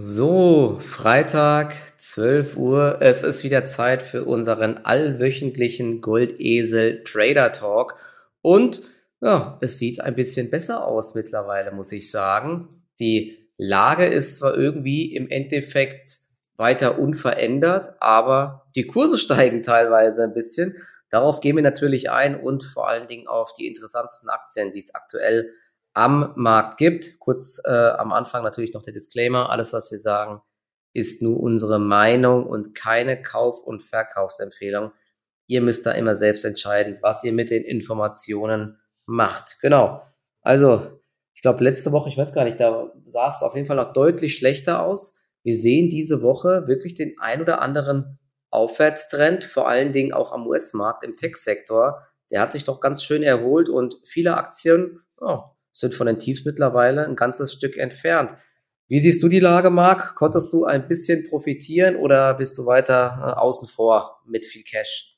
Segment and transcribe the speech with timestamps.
[0.00, 2.98] So, Freitag, 12 Uhr.
[3.00, 7.96] Es ist wieder Zeit für unseren allwöchentlichen Goldesel Trader Talk.
[8.40, 8.80] Und
[9.20, 12.68] ja, es sieht ein bisschen besser aus mittlerweile, muss ich sagen.
[13.00, 16.18] Die Lage ist zwar irgendwie im Endeffekt
[16.56, 20.76] weiter unverändert, aber die Kurse steigen teilweise ein bisschen.
[21.10, 24.94] Darauf gehen wir natürlich ein und vor allen Dingen auf die interessantesten Aktien, die es
[24.94, 25.50] aktuell
[25.98, 27.18] am Markt gibt.
[27.18, 29.50] Kurz äh, am Anfang natürlich noch der Disclaimer.
[29.50, 30.40] Alles, was wir sagen,
[30.92, 34.92] ist nur unsere Meinung und keine Kauf- und Verkaufsempfehlung.
[35.48, 39.58] Ihr müsst da immer selbst entscheiden, was ihr mit den Informationen macht.
[39.60, 40.02] Genau.
[40.40, 41.00] Also,
[41.34, 43.92] ich glaube, letzte Woche, ich weiß gar nicht, da sah es auf jeden Fall noch
[43.92, 45.20] deutlich schlechter aus.
[45.42, 48.20] Wir sehen diese Woche wirklich den ein oder anderen
[48.50, 52.06] Aufwärtstrend, vor allen Dingen auch am US-Markt, im Tech-Sektor.
[52.30, 55.40] Der hat sich doch ganz schön erholt und viele Aktien oh,
[55.78, 58.32] sind von den Tiefs mittlerweile ein ganzes Stück entfernt.
[58.88, 60.16] Wie siehst du die Lage, Marc?
[60.16, 65.16] Konntest du ein bisschen profitieren oder bist du weiter äh, außen vor mit viel Cash?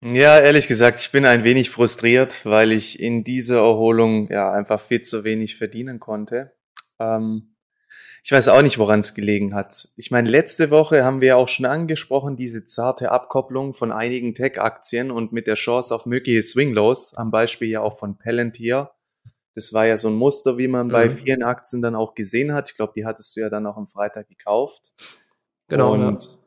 [0.00, 4.80] Ja, ehrlich gesagt, ich bin ein wenig frustriert, weil ich in dieser Erholung ja einfach
[4.80, 6.52] viel zu wenig verdienen konnte.
[6.98, 7.56] Ähm,
[8.22, 9.88] ich weiß auch nicht, woran es gelegen hat.
[9.96, 15.10] Ich meine, letzte Woche haben wir auch schon angesprochen, diese zarte Abkopplung von einigen Tech-Aktien
[15.10, 18.92] und mit der Chance auf mögliche Swinglows, am Beispiel ja auch von Palantir.
[19.58, 20.92] Das war ja so ein Muster, wie man mhm.
[20.92, 22.70] bei vielen Aktien dann auch gesehen hat.
[22.70, 24.92] Ich glaube, die hattest du ja dann auch am Freitag gekauft.
[25.66, 25.94] Genau.
[25.94, 26.38] Und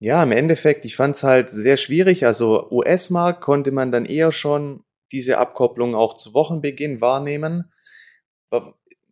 [0.00, 2.26] ja, ja im Endeffekt, ich fand es halt sehr schwierig.
[2.26, 4.82] Also US-Markt konnte man dann eher schon
[5.12, 7.72] diese Abkopplung auch zu Wochenbeginn wahrnehmen.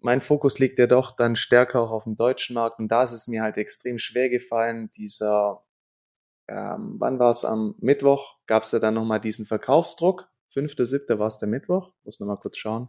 [0.01, 3.13] Mein Fokus liegt ja doch dann stärker auch auf dem deutschen Markt und da ist
[3.13, 5.65] es mir halt extrem schwer gefallen, dieser,
[6.49, 10.29] ähm, wann war es am Mittwoch, gab es ja dann nochmal diesen Verkaufsdruck.
[10.49, 12.89] Fünfter, siebter war es der Mittwoch, muss nochmal kurz schauen.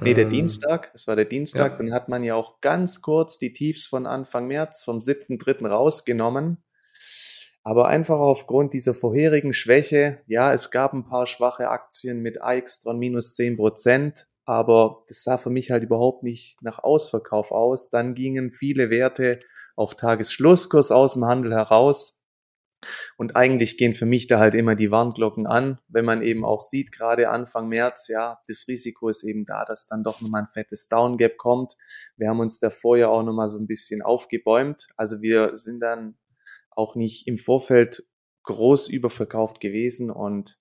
[0.00, 1.78] Nee, der ähm, Dienstag, es war der Dienstag, ja.
[1.78, 5.66] dann hat man ja auch ganz kurz die Tiefs von Anfang März vom 7.3.
[5.66, 6.62] rausgenommen.
[7.64, 12.98] Aber einfach aufgrund dieser vorherigen Schwäche, ja, es gab ein paar schwache Aktien mit Aixtron
[12.98, 17.90] minus 10 Prozent, aber das sah für mich halt überhaupt nicht nach Ausverkauf aus.
[17.90, 19.40] Dann gingen viele Werte
[19.76, 22.17] auf Tagesschlusskurs aus dem Handel heraus.
[23.16, 26.62] Und eigentlich gehen für mich da halt immer die Warnglocken an, wenn man eben auch
[26.62, 30.52] sieht, gerade Anfang März, ja, das Risiko ist eben da, dass dann doch nochmal ein
[30.52, 31.74] fettes Downgap kommt.
[32.16, 34.86] Wir haben uns davor ja auch nochmal so ein bisschen aufgebäumt.
[34.96, 36.16] Also wir sind dann
[36.70, 38.04] auch nicht im Vorfeld
[38.44, 40.58] groß überverkauft gewesen und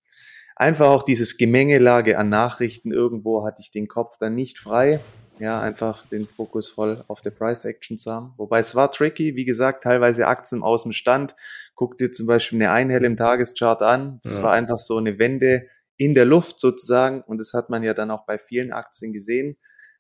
[0.56, 5.00] einfach auch dieses Gemengelage an Nachrichten irgendwo hatte ich den Kopf dann nicht frei
[5.40, 8.34] ja, einfach den Fokus voll auf der Price Action zu haben.
[8.38, 11.36] Wobei es war tricky, wie gesagt, teilweise Aktien aus dem Stand.
[11.76, 14.20] Guck dir zum Beispiel eine Einhell im Tageschart an.
[14.24, 14.44] Das ja.
[14.44, 15.68] war einfach so eine Wende
[15.98, 17.22] in der Luft sozusagen.
[17.22, 19.58] Und das hat man ja dann auch bei vielen Aktien gesehen.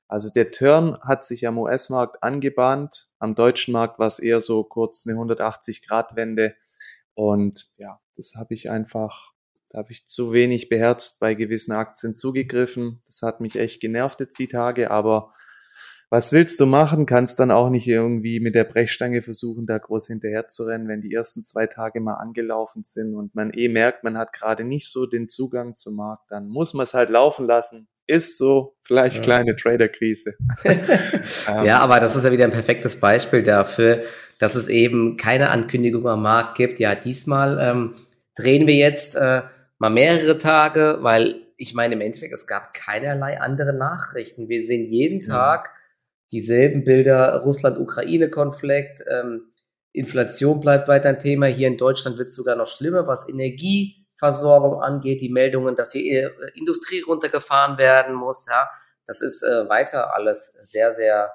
[0.07, 3.07] Also der Turn hat sich am US-Markt angebahnt.
[3.19, 6.55] Am deutschen Markt war es eher so kurz eine 180-Grad-Wende.
[7.13, 9.33] Und ja, das habe ich einfach
[9.69, 13.01] da habe ich zu wenig beherzt bei gewissen Aktien zugegriffen.
[13.05, 15.33] Das hat mich echt genervt jetzt die Tage, aber
[16.09, 17.05] was willst du machen?
[17.05, 21.01] Kannst dann auch nicht irgendwie mit der Brechstange versuchen, da groß hinterher zu rennen, wenn
[21.01, 24.89] die ersten zwei Tage mal angelaufen sind und man eh merkt, man hat gerade nicht
[24.89, 27.89] so den Zugang zum Markt, dann muss man es halt laufen lassen.
[28.09, 29.23] Ist so, vielleicht ja.
[29.23, 30.35] kleine Trader-Krise.
[31.65, 33.97] ja, aber das ist ja wieder ein perfektes Beispiel dafür,
[34.39, 36.79] dass es eben keine Ankündigung am Markt gibt.
[36.79, 37.93] Ja, diesmal ähm,
[38.35, 39.41] drehen wir jetzt äh,
[39.79, 44.47] mal mehrere Tage, weil ich meine, im Endeffekt, es gab keinerlei andere Nachrichten.
[44.47, 45.27] Wir sehen jeden ja.
[45.27, 45.69] Tag
[46.31, 49.53] dieselben Bilder, Russland-Ukraine-Konflikt, ähm,
[49.93, 51.47] Inflation bleibt weiter ein Thema.
[51.47, 56.11] Hier in Deutschland wird es sogar noch schlimmer, was Energieversorgung angeht, die Meldungen, dass die
[56.11, 58.45] äh, Industrie runtergefahren werden muss.
[58.47, 58.69] Ja,
[59.07, 61.33] das ist äh, weiter alles sehr, sehr,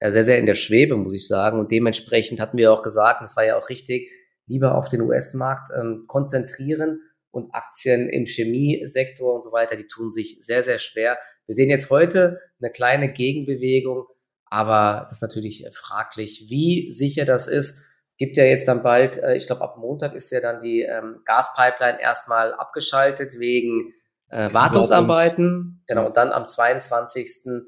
[0.00, 1.58] ja, sehr, sehr in der Schwebe, muss ich sagen.
[1.58, 4.10] Und dementsprechend hatten wir auch gesagt, das war ja auch richtig,
[4.46, 10.10] lieber auf den US-Markt ähm, konzentrieren und Aktien im Chemiesektor und so weiter, die tun
[10.12, 11.18] sich sehr, sehr schwer.
[11.46, 14.06] Wir sehen jetzt heute eine kleine Gegenbewegung,
[14.46, 17.86] aber das ist natürlich fraglich, wie sicher das ist.
[18.18, 21.22] Gibt ja jetzt dann bald, äh, ich glaube ab Montag ist ja dann die ähm,
[21.24, 23.94] Gaspipeline erstmal abgeschaltet wegen
[24.28, 25.82] äh, Wartungsarbeiten.
[25.86, 27.64] Genau, und dann am 22.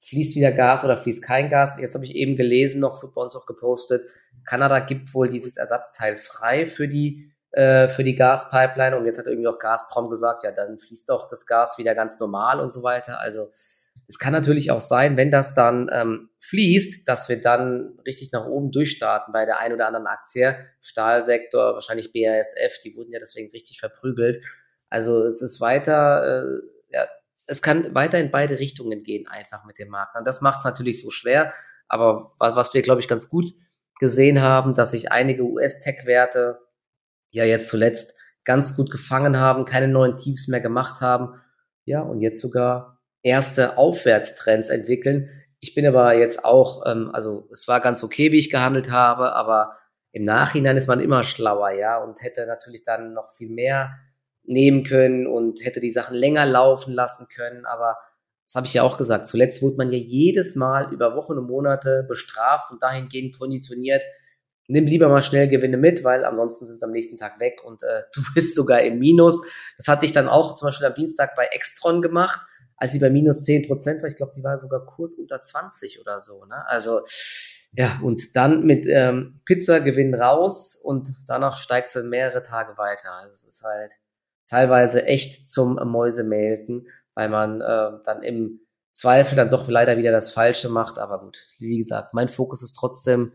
[0.00, 1.80] fließt wieder Gas oder fließt kein Gas.
[1.80, 4.02] Jetzt habe ich eben gelesen, noch, es wird bei uns auch gepostet,
[4.44, 9.26] Kanada gibt wohl dieses Ersatzteil frei für die äh, für die Gaspipeline und jetzt hat
[9.26, 12.82] irgendwie auch Gazprom gesagt, ja, dann fließt doch das Gas wieder ganz normal und so
[12.82, 13.18] weiter.
[13.18, 13.50] Also
[14.08, 18.44] es kann natürlich auch sein, wenn das dann ähm, fließt, dass wir dann richtig nach
[18.44, 20.54] oben durchstarten bei der ein oder anderen Aktie.
[20.82, 24.44] Stahlsektor, wahrscheinlich BASF, die wurden ja deswegen richtig verprügelt.
[24.90, 26.60] Also es ist weiter, äh,
[26.90, 27.06] ja,
[27.46, 30.14] es kann weiter in beide Richtungen gehen, einfach mit dem Markt.
[30.14, 31.54] Und das macht es natürlich so schwer.
[31.88, 33.46] Aber was, was wir, glaube ich, ganz gut
[33.98, 36.65] gesehen haben, dass sich einige US-Tech-Werte
[37.36, 41.40] ja jetzt zuletzt ganz gut gefangen haben, keine neuen Tiefs mehr gemacht haben.
[41.84, 45.28] Ja, und jetzt sogar erste Aufwärtstrends entwickeln.
[45.60, 49.32] Ich bin aber jetzt auch, ähm, also es war ganz okay, wie ich gehandelt habe,
[49.32, 49.76] aber
[50.12, 53.98] im Nachhinein ist man immer schlauer, ja, und hätte natürlich dann noch viel mehr
[54.44, 57.66] nehmen können und hätte die Sachen länger laufen lassen können.
[57.66, 57.96] Aber
[58.44, 59.28] das habe ich ja auch gesagt.
[59.28, 64.02] Zuletzt wurde man ja jedes Mal über Wochen und Monate bestraft und dahingehend konditioniert.
[64.68, 67.82] Nimm lieber mal schnell Gewinne mit, weil ansonsten sind es am nächsten Tag weg und
[67.82, 69.40] äh, du bist sogar im Minus.
[69.76, 72.40] Das hatte ich dann auch zum Beispiel am Dienstag bei Extron gemacht,
[72.76, 74.08] als sie bei minus 10 Prozent war.
[74.08, 76.44] Ich glaube, sie war sogar kurz unter 20 oder so.
[76.44, 76.66] Ne?
[76.66, 77.00] Also
[77.72, 83.12] ja, und dann mit ähm, Pizza Gewinn raus und danach steigt sie mehrere Tage weiter.
[83.12, 83.94] Also es ist halt
[84.48, 88.60] teilweise echt zum Mäusemelken, weil man äh, dann im
[88.92, 90.98] Zweifel dann doch leider wieder das Falsche macht.
[90.98, 93.32] Aber gut, wie gesagt, mein Fokus ist trotzdem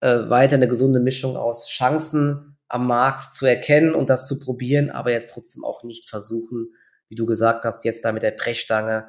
[0.00, 4.90] äh, weiter eine gesunde Mischung aus Chancen am Markt zu erkennen und das zu probieren,
[4.90, 6.74] aber jetzt trotzdem auch nicht versuchen,
[7.08, 9.08] wie du gesagt hast, jetzt da mit der Brechstange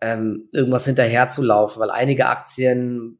[0.00, 3.18] ähm, irgendwas hinterher zu laufen, weil einige Aktien,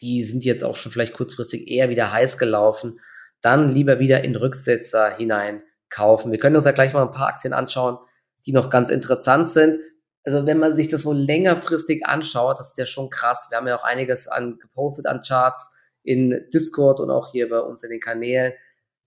[0.00, 3.00] die sind jetzt auch schon vielleicht kurzfristig eher wieder heiß gelaufen,
[3.40, 6.32] dann lieber wieder in Rücksetzer hinein kaufen.
[6.32, 7.98] Wir können uns ja gleich mal ein paar Aktien anschauen,
[8.46, 9.80] die noch ganz interessant sind.
[10.24, 13.48] Also wenn man sich das so längerfristig anschaut, das ist ja schon krass.
[13.50, 17.60] Wir haben ja auch einiges an gepostet an Charts in Discord und auch hier bei
[17.60, 18.52] uns in den Kanälen.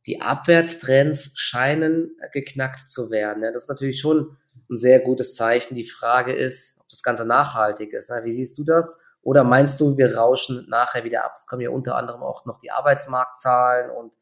[0.06, 3.42] Die Abwärtstrends scheinen geknackt zu werden.
[3.42, 4.38] Das ist natürlich schon
[4.70, 5.76] ein sehr gutes Zeichen.
[5.76, 8.10] Die Frage ist, ob das Ganze nachhaltig ist.
[8.10, 9.00] Wie siehst du das?
[9.22, 11.34] Oder meinst du, wir rauschen nachher wieder ab?
[11.36, 14.16] Es kommen ja unter anderem auch noch die Arbeitsmarktzahlen und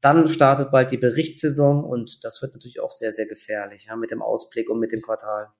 [0.00, 4.22] dann startet bald die Berichtssaison und das wird natürlich auch sehr, sehr gefährlich mit dem
[4.22, 5.50] Ausblick und mit dem Quartal.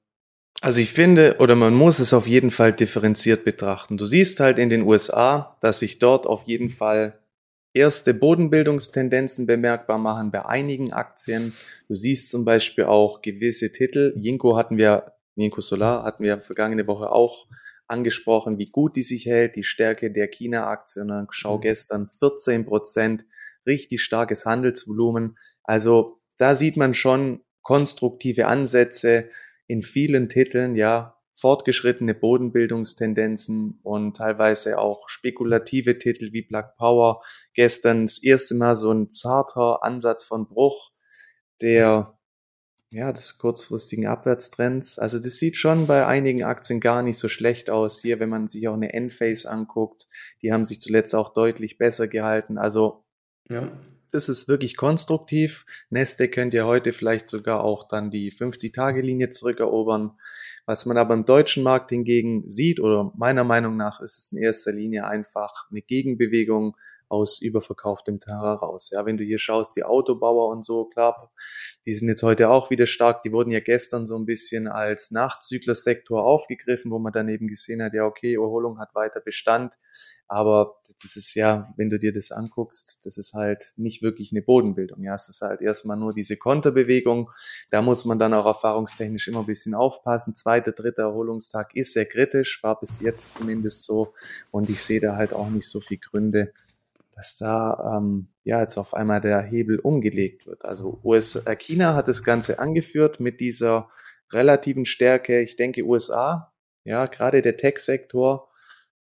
[0.62, 3.96] Also ich finde, oder man muss es auf jeden Fall differenziert betrachten.
[3.96, 7.18] Du siehst halt in den USA, dass sich dort auf jeden Fall
[7.72, 11.54] erste Bodenbildungstendenzen bemerkbar machen bei einigen Aktien.
[11.88, 14.12] Du siehst zum Beispiel auch gewisse Titel.
[14.16, 17.46] Jinko hatten wir, Jinko Solar hatten wir vergangene Woche auch
[17.86, 21.26] angesprochen, wie gut die sich hält, die Stärke der China-Aktien.
[21.30, 21.62] Schau mhm.
[21.62, 23.24] gestern 14 Prozent
[23.66, 25.38] richtig starkes Handelsvolumen.
[25.62, 29.30] Also da sieht man schon konstruktive Ansätze
[29.70, 37.22] in vielen Titeln, ja, fortgeschrittene Bodenbildungstendenzen und teilweise auch spekulative Titel wie Black Power.
[37.54, 40.90] Gestern das erste Mal so ein zarter Ansatz von Bruch
[41.62, 42.18] der
[42.92, 44.98] ja, des kurzfristigen Abwärtstrends.
[44.98, 48.02] Also das sieht schon bei einigen Aktien gar nicht so schlecht aus.
[48.02, 50.08] Hier, wenn man sich auch eine N-Phase anguckt,
[50.42, 52.58] die haben sich zuletzt auch deutlich besser gehalten.
[52.58, 53.04] Also
[53.48, 53.70] ja.
[54.12, 55.64] Ist wirklich konstruktiv.
[55.88, 60.12] Neste könnt ihr heute vielleicht sogar auch dann die 50-Tage-Linie zurückerobern.
[60.66, 64.38] Was man aber im deutschen Markt hingegen sieht, oder meiner Meinung nach ist es in
[64.38, 66.76] erster Linie einfach eine Gegenbewegung
[67.10, 68.90] aus überverkauftem Terrain raus.
[68.92, 71.30] Ja, wenn du hier schaust, die Autobauer und so, klar,
[71.84, 73.22] die sind jetzt heute auch wieder stark.
[73.22, 77.82] Die wurden ja gestern so ein bisschen als Nachzüglersektor aufgegriffen, wo man dann eben gesehen
[77.82, 79.76] hat, ja, okay, Erholung hat weiter Bestand.
[80.28, 84.42] Aber das ist ja, wenn du dir das anguckst, das ist halt nicht wirklich eine
[84.42, 85.02] Bodenbildung.
[85.02, 87.30] Ja, es ist halt erstmal nur diese Konterbewegung.
[87.70, 90.36] Da muss man dann auch erfahrungstechnisch immer ein bisschen aufpassen.
[90.36, 94.14] Zweiter, dritter Erholungstag ist sehr kritisch, war bis jetzt zumindest so.
[94.52, 96.52] Und ich sehe da halt auch nicht so viel Gründe,
[97.20, 100.64] dass da ähm, ja jetzt auf einmal der Hebel umgelegt wird.
[100.64, 103.90] Also US, äh, China hat das Ganze angeführt mit dieser
[104.32, 105.40] relativen Stärke.
[105.42, 108.48] Ich denke USA, ja, gerade der Tech-Sektor,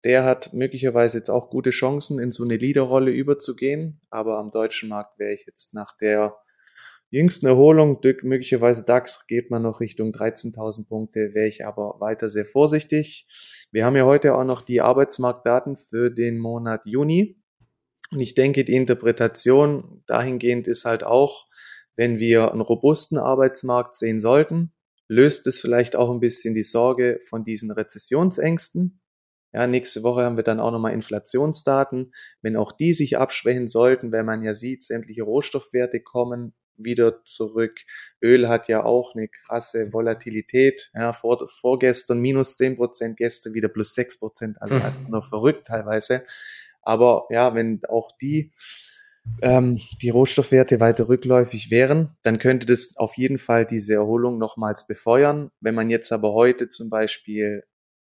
[0.02, 4.00] der hat möglicherweise jetzt auch gute Chancen, in so eine Leaderrolle überzugehen.
[4.10, 6.34] Aber am deutschen Markt wäre ich jetzt nach der
[7.10, 12.44] jüngsten Erholung, möglicherweise DAX, geht man noch Richtung 13.000 Punkte, wäre ich aber weiter sehr
[12.44, 13.28] vorsichtig.
[13.70, 17.39] Wir haben ja heute auch noch die Arbeitsmarktdaten für den Monat Juni.
[18.12, 21.46] Und ich denke, die Interpretation dahingehend ist halt auch,
[21.96, 24.72] wenn wir einen robusten Arbeitsmarkt sehen sollten,
[25.08, 29.00] löst es vielleicht auch ein bisschen die Sorge von diesen Rezessionsängsten.
[29.52, 32.12] Ja, nächste Woche haben wir dann auch nochmal Inflationsdaten.
[32.40, 37.80] Wenn auch die sich abschwächen sollten, wenn man ja sieht, sämtliche Rohstoffwerte kommen wieder zurück.
[38.22, 40.90] Öl hat ja auch eine krasse Volatilität.
[40.94, 44.60] Ja, vor, vorgestern minus zehn Prozent, gestern wieder plus sechs Prozent.
[44.62, 46.24] Also einfach nur verrückt teilweise.
[46.90, 48.52] Aber ja, wenn auch die,
[49.42, 54.88] ähm, die Rohstoffwerte weiter rückläufig wären, dann könnte das auf jeden Fall diese Erholung nochmals
[54.88, 55.52] befeuern.
[55.60, 57.62] Wenn man jetzt aber heute zum Beispiel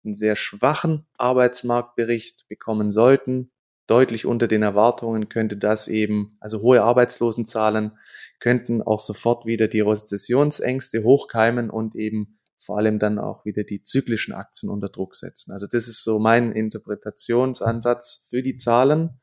[0.02, 3.52] einen sehr schwachen Arbeitsmarktbericht bekommen sollten,
[3.86, 7.98] deutlich unter den Erwartungen, könnte das eben, also hohe Arbeitslosenzahlen,
[8.38, 13.82] könnten auch sofort wieder die Rezessionsängste hochkeimen und eben vor allem dann auch wieder die
[13.82, 15.50] zyklischen Aktien unter Druck setzen.
[15.52, 19.20] Also das ist so mein Interpretationsansatz für die Zahlen.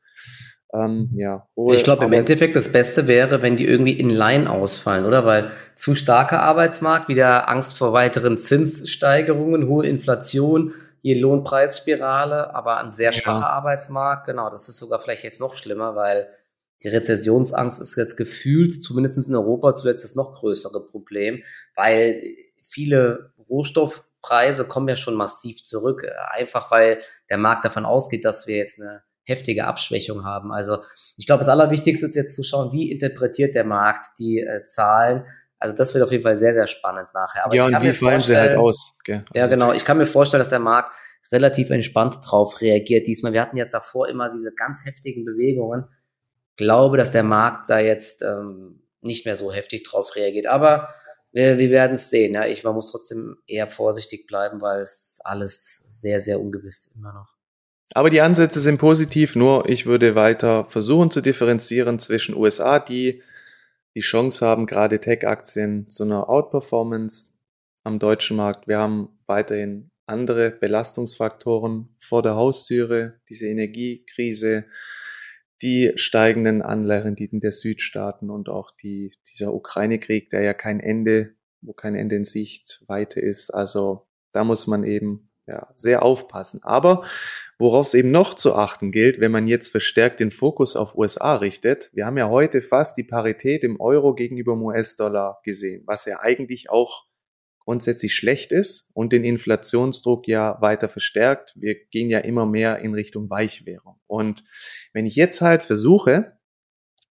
[0.74, 5.06] Ähm, ja, ich glaube im Endeffekt das Beste wäre, wenn die irgendwie in Line ausfallen,
[5.06, 5.24] oder?
[5.24, 12.92] Weil zu starker Arbeitsmarkt, wieder Angst vor weiteren Zinssteigerungen, hohe Inflation, je Lohnpreisspirale, aber ein
[12.92, 13.50] sehr schwacher ja.
[13.50, 16.28] Arbeitsmarkt, genau, das ist sogar vielleicht jetzt noch schlimmer, weil
[16.82, 21.42] die Rezessionsangst ist jetzt gefühlt, zumindest in Europa, zuletzt das noch größere Problem,
[21.74, 22.22] weil
[22.68, 28.56] viele Rohstoffpreise kommen ja schon massiv zurück, einfach weil der Markt davon ausgeht, dass wir
[28.56, 30.52] jetzt eine heftige Abschwächung haben.
[30.52, 30.78] Also
[31.16, 35.26] ich glaube, das Allerwichtigste ist jetzt zu schauen, wie interpretiert der Markt die äh, Zahlen.
[35.58, 37.44] Also das wird auf jeden Fall sehr, sehr spannend nachher.
[37.44, 38.94] Aber ja, und wie fallen sie halt aus?
[39.00, 39.16] Okay.
[39.16, 39.72] Also ja, genau.
[39.72, 40.94] Ich kann mir vorstellen, dass der Markt
[41.30, 43.32] relativ entspannt drauf reagiert diesmal.
[43.32, 45.84] Wir hatten jetzt davor immer diese ganz heftigen Bewegungen.
[46.50, 50.46] Ich glaube, dass der Markt da jetzt ähm, nicht mehr so heftig drauf reagiert.
[50.46, 50.88] Aber
[51.32, 52.34] wir, wir werden es sehen.
[52.34, 52.46] Ja.
[52.46, 57.28] Ich, man muss trotzdem eher vorsichtig bleiben, weil es alles sehr, sehr ungewiss immer noch.
[57.94, 63.22] Aber die Ansätze sind positiv, nur ich würde weiter versuchen zu differenzieren zwischen USA, die
[63.94, 67.32] die Chance haben, gerade Tech-Aktien zu einer Outperformance
[67.84, 68.68] am deutschen Markt.
[68.68, 74.66] Wir haben weiterhin andere Belastungsfaktoren vor der Haustüre, diese Energiekrise,
[75.62, 81.72] die steigenden Anleiherenditen der Südstaaten und auch die, dieser Ukraine-Krieg, der ja kein Ende, wo
[81.72, 83.50] kein Ende in Sicht weiter ist.
[83.50, 86.60] Also da muss man eben ja, sehr aufpassen.
[86.62, 87.04] Aber
[87.58, 91.36] worauf es eben noch zu achten gilt, wenn man jetzt verstärkt den Fokus auf USA
[91.36, 96.04] richtet, wir haben ja heute fast die Parität im Euro gegenüber dem US-Dollar gesehen, was
[96.04, 97.07] ja eigentlich auch
[97.68, 101.52] grundsätzlich schlecht ist und den Inflationsdruck ja weiter verstärkt.
[101.54, 104.00] Wir gehen ja immer mehr in Richtung Weichwährung.
[104.06, 104.42] Und
[104.94, 106.38] wenn ich jetzt halt versuche,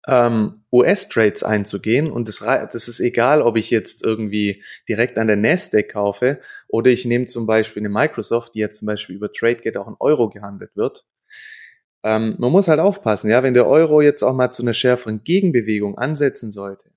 [0.06, 5.36] ähm, US-Trades einzugehen und das, das ist egal, ob ich jetzt irgendwie direkt an der
[5.36, 9.78] Nasdaq kaufe oder ich nehme zum Beispiel eine Microsoft, die jetzt zum Beispiel über TradeGate
[9.78, 11.04] auch in Euro gehandelt wird.
[12.02, 15.24] Ähm, man muss halt aufpassen, ja, wenn der Euro jetzt auch mal zu einer schärferen
[15.24, 16.90] Gegenbewegung ansetzen sollte,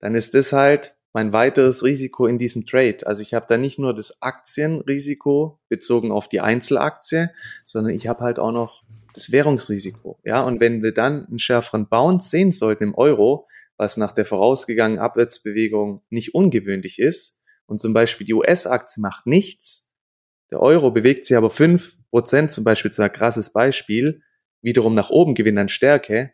[0.00, 2.98] dann ist das halt mein weiteres Risiko in diesem Trade.
[3.06, 7.30] Also ich habe da nicht nur das Aktienrisiko bezogen auf die Einzelaktie,
[7.64, 8.82] sondern ich habe halt auch noch
[9.14, 10.18] das Währungsrisiko.
[10.24, 14.26] Ja, und wenn wir dann einen schärferen Bounce sehen sollten im Euro, was nach der
[14.26, 19.90] vorausgegangenen Abwärtsbewegung nicht ungewöhnlich ist, und zum Beispiel die US-Aktie macht nichts,
[20.50, 24.20] der Euro bewegt sich aber fünf Prozent, zum Beispiel zu ein krasses Beispiel,
[24.60, 26.32] wiederum nach oben gewinnt an Stärke,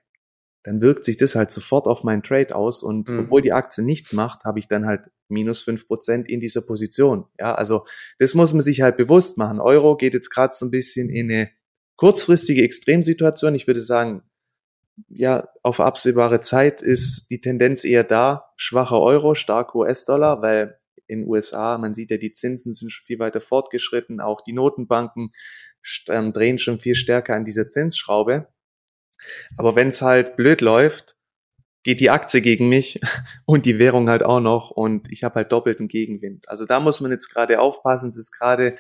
[0.65, 3.21] dann wirkt sich das halt sofort auf meinen Trade aus und mhm.
[3.21, 7.27] obwohl die Aktie nichts macht, habe ich dann halt minus fünf Prozent in dieser Position.
[7.39, 7.85] Ja, also
[8.19, 9.61] das muss man sich halt bewusst machen.
[9.61, 11.51] Euro geht jetzt gerade so ein bisschen in eine
[11.97, 13.55] kurzfristige Extremsituation.
[13.55, 14.23] Ich würde sagen,
[15.09, 21.27] ja, auf absehbare Zeit ist die Tendenz eher da, schwacher Euro, starker US-Dollar, weil in
[21.27, 25.33] USA, man sieht ja, die Zinsen sind schon viel weiter fortgeschritten, auch die Notenbanken
[26.09, 28.49] ähm, drehen schon viel stärker an dieser Zinsschraube.
[29.57, 31.17] Aber wenn es halt blöd läuft,
[31.83, 33.01] geht die Aktie gegen mich
[33.45, 36.49] und die Währung halt auch noch und ich habe halt doppelten Gegenwind.
[36.49, 38.09] Also da muss man jetzt gerade aufpassen.
[38.09, 38.77] Es ist gerade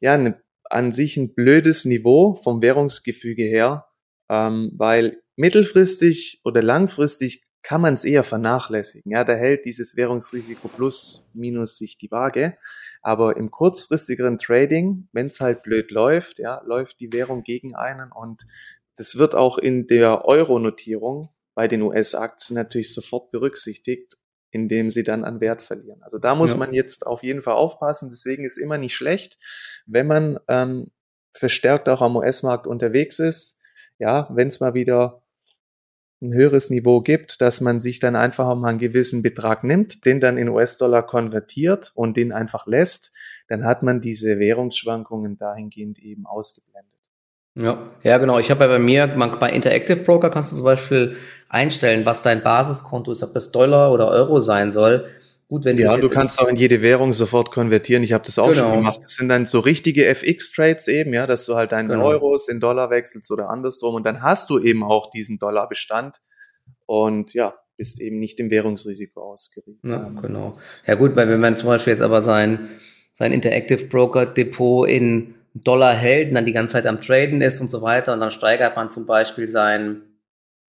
[0.00, 3.86] ja eine, an sich ein blödes Niveau vom Währungsgefüge her,
[4.28, 9.12] ähm, weil mittelfristig oder langfristig kann man es eher vernachlässigen.
[9.12, 12.58] Ja, da hält dieses Währungsrisiko plus minus sich die Waage.
[13.02, 18.10] Aber im kurzfristigeren Trading, wenn es halt blöd läuft, ja, läuft die Währung gegen einen
[18.10, 18.42] und
[18.96, 24.16] das wird auch in der Euro-Notierung bei den US-Aktien natürlich sofort berücksichtigt,
[24.50, 26.02] indem sie dann an Wert verlieren.
[26.02, 26.58] Also da muss ja.
[26.58, 28.10] man jetzt auf jeden Fall aufpassen.
[28.10, 29.38] Deswegen ist immer nicht schlecht,
[29.86, 30.84] wenn man ähm,
[31.34, 33.58] verstärkt auch am US-Markt unterwegs ist.
[33.98, 35.22] Ja, wenn es mal wieder
[36.20, 40.20] ein höheres Niveau gibt, dass man sich dann einfach mal einen gewissen Betrag nimmt, den
[40.20, 43.12] dann in US-Dollar konvertiert und den einfach lässt,
[43.48, 46.71] dann hat man diese Währungsschwankungen dahingehend eben ausgeblendet.
[47.54, 48.38] Ja, ja, genau.
[48.38, 51.16] Ich habe ja bei mir, man, bei Interactive Broker kannst du zum Beispiel
[51.48, 55.06] einstellen, was dein Basiskonto ist, ob das Dollar oder Euro sein soll.
[55.48, 58.02] Gut, wenn ja, du kannst auch in jede Währung sofort konvertieren.
[58.02, 58.70] Ich habe das auch genau.
[58.70, 59.00] schon gemacht.
[59.04, 62.06] Das sind dann so richtige FX-Trades eben, ja, dass du halt deine genau.
[62.06, 66.22] Euros in Dollar wechselst oder andersrum und dann hast du eben auch diesen Dollarbestand
[66.86, 69.84] und ja, bist eben nicht dem Währungsrisiko ausgerichtet.
[69.84, 70.52] Ja, genau.
[70.86, 72.70] Ja gut, weil wenn man zum Beispiel jetzt aber sein,
[73.12, 77.60] sein Interactive Broker Depot in Dollar hält und dann die ganze Zeit am Traden ist
[77.60, 80.18] und so weiter und dann steigert man zum Beispiel seinen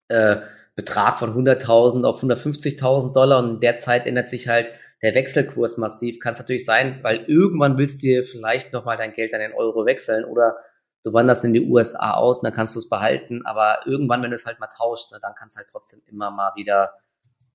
[0.08, 0.37] äh,
[0.75, 4.70] Betrag von 100.000 auf 150.000 Dollar und in der Zeit ändert sich halt
[5.02, 6.20] der Wechselkurs massiv.
[6.20, 9.52] Kann es natürlich sein, weil irgendwann willst du dir vielleicht nochmal dein Geld an den
[9.52, 10.56] Euro wechseln oder
[11.02, 14.30] du wanderst in die USA aus und dann kannst du es behalten, aber irgendwann, wenn
[14.30, 16.92] du es halt mal tauschst, ne, dann kann es halt trotzdem immer mal wieder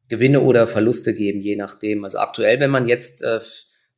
[0.08, 2.04] Gewinne oder Verluste geben, je nachdem.
[2.04, 3.40] Also aktuell, wenn man jetzt äh,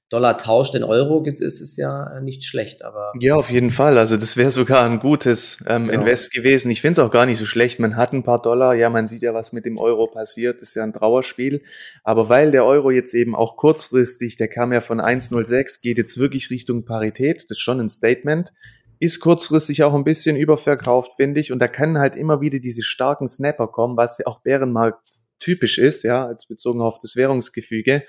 [0.09, 2.81] Dollar tauscht in Euro ist es ja nicht schlecht.
[2.81, 3.97] Aber ja, auf jeden Fall.
[3.97, 5.99] Also das wäre sogar ein gutes ähm, genau.
[5.99, 6.71] Invest gewesen.
[6.71, 7.79] Ich finde es auch gar nicht so schlecht.
[7.79, 8.73] Man hat ein paar Dollar.
[8.73, 10.61] Ja, man sieht ja, was mit dem Euro passiert.
[10.61, 11.61] Das ist ja ein Trauerspiel.
[12.03, 16.17] Aber weil der Euro jetzt eben auch kurzfristig, der kam ja von 1,06, geht jetzt
[16.17, 17.43] wirklich Richtung Parität.
[17.43, 18.53] Das ist schon ein Statement.
[18.99, 21.51] Ist kurzfristig auch ein bisschen überverkauft, finde ich.
[21.51, 25.77] Und da können halt immer wieder diese starken Snapper kommen, was ja auch Bärenmarkt typisch
[25.77, 28.03] ist, ja, als bezogen auf das Währungsgefüge.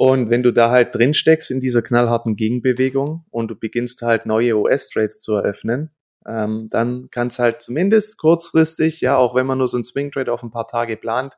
[0.00, 4.24] Und wenn du da halt drin steckst in dieser knallharten Gegenbewegung und du beginnst halt
[4.24, 5.90] neue US-Trades zu eröffnen,
[6.26, 10.32] ähm, dann kann es halt zumindest kurzfristig, ja, auch wenn man nur so einen Swing-Trade
[10.32, 11.34] auf ein paar Tage plant,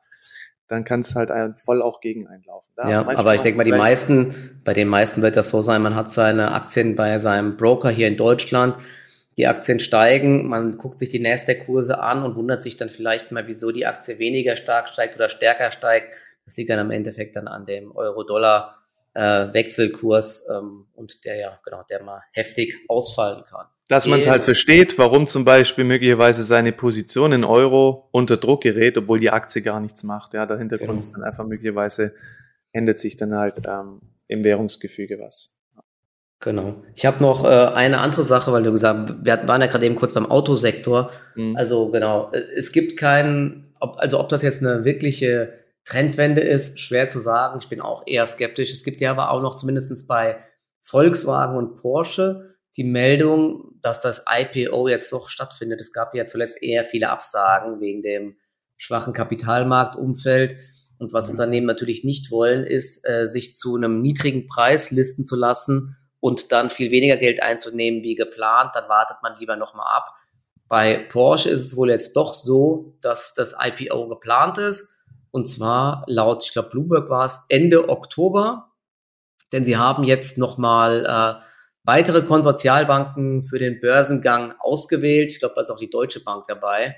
[0.69, 1.29] dann kann es halt
[1.59, 2.71] voll auch gegen einlaufen.
[2.77, 5.81] Da ja, aber ich denke mal, die meisten, bei den meisten wird das so sein,
[5.81, 8.77] man hat seine Aktien bei seinem Broker hier in Deutschland,
[9.37, 13.45] die Aktien steigen, man guckt sich die Nasdaq-Kurse an und wundert sich dann vielleicht mal,
[13.45, 16.13] wieso die Aktie weniger stark steigt oder stärker steigt
[16.45, 18.77] das liegt dann am Endeffekt dann an dem Euro-Dollar
[19.15, 23.67] äh, ähm, und der ja genau, der mal heftig ausfallen kann.
[23.89, 28.61] Dass man es halt versteht, warum zum Beispiel möglicherweise seine Position in Euro unter Druck
[28.61, 30.33] gerät, obwohl die Aktie gar nichts macht.
[30.33, 30.99] Ja, der Hintergrund genau.
[30.99, 32.15] ist dann einfach möglicherweise
[32.71, 35.55] ändert sich dann halt ähm, im Währungsgefüge was.
[36.39, 36.83] Genau.
[36.95, 39.95] Ich habe noch äh, eine andere Sache, weil du gesagt, wir waren ja gerade eben
[39.95, 41.11] kurz beim Autosektor.
[41.35, 41.55] Mhm.
[41.55, 47.09] Also genau, es gibt keinen, ob, also ob das jetzt eine wirkliche Trendwende ist, schwer
[47.09, 47.59] zu sagen.
[47.61, 48.71] Ich bin auch eher skeptisch.
[48.71, 50.43] Es gibt ja aber auch noch zumindestens bei
[50.81, 55.79] Volkswagen und Porsche die Meldung, dass das IPO jetzt doch stattfindet.
[55.79, 58.37] Es gab ja zuletzt eher viele Absagen wegen dem
[58.77, 60.57] schwachen Kapitalmarktumfeld.
[60.97, 65.35] Und was Unternehmen natürlich nicht wollen, ist, äh, sich zu einem niedrigen Preis listen zu
[65.35, 68.71] lassen und dann viel weniger Geld einzunehmen wie geplant.
[68.73, 70.15] Dann wartet man lieber nochmal ab.
[70.67, 74.92] Bei Porsche ist es wohl jetzt doch so, dass das IPO geplant ist
[75.33, 78.71] und zwar laut, ich glaube, Bloomberg war es Ende Oktober.
[79.51, 81.43] Denn sie haben jetzt nochmal äh,
[81.83, 85.31] weitere Konsortialbanken für den Börsengang ausgewählt.
[85.31, 86.95] Ich glaube, da ist auch die Deutsche Bank dabei.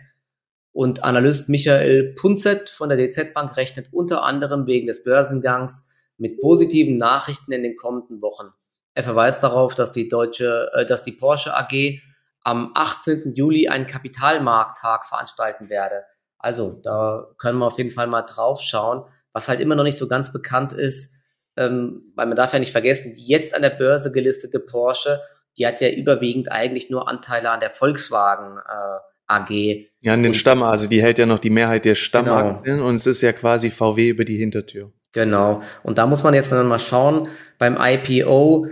[0.74, 6.38] Und Analyst Michael Punzet von der DZ Bank rechnet unter anderem wegen des Börsengangs mit
[6.42, 8.50] positiven Nachrichten in den kommenden Wochen.
[8.96, 12.01] Er verweist darauf, dass die deutsche, äh, dass die Porsche AG
[12.42, 13.31] am 18.
[13.31, 16.03] Juli einen Kapitalmarkttag veranstalten werde.
[16.46, 19.03] Also da können wir auf jeden Fall mal drauf schauen.
[19.34, 21.16] Was halt immer noch nicht so ganz bekannt ist,
[21.58, 25.22] ähm, weil man darf ja nicht vergessen, die jetzt an der Börse gelistete Porsche,
[25.58, 29.90] die hat ja überwiegend eigentlich nur Anteile an der Volkswagen äh, AG.
[30.01, 32.90] Ja, an den und, Stamm, also die hält ja noch die Mehrheit der Stammaktien genau.
[32.90, 34.92] und es ist ja quasi VW über die Hintertür.
[35.14, 35.64] Genau.
[35.81, 37.27] Und da muss man jetzt dann mal schauen,
[37.58, 38.68] beim IPO,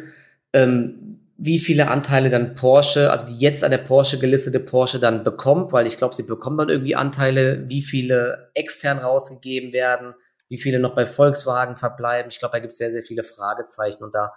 [0.53, 1.02] ähm,
[1.45, 5.73] wie viele Anteile dann Porsche, also die jetzt an der Porsche gelistete Porsche dann bekommt,
[5.73, 10.15] weil ich glaube, sie bekommen dann irgendwie Anteile, wie viele extern rausgegeben werden,
[10.47, 12.31] wie viele noch bei Volkswagen verbleiben.
[12.31, 14.31] Ich glaube, da gibt es sehr, sehr viele Fragezeichen und da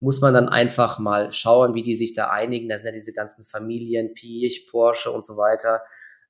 [0.00, 2.70] muss man dann einfach mal schauen, wie die sich da einigen.
[2.70, 5.82] Da sind ja diese ganzen Familien, Piech, Porsche und so weiter.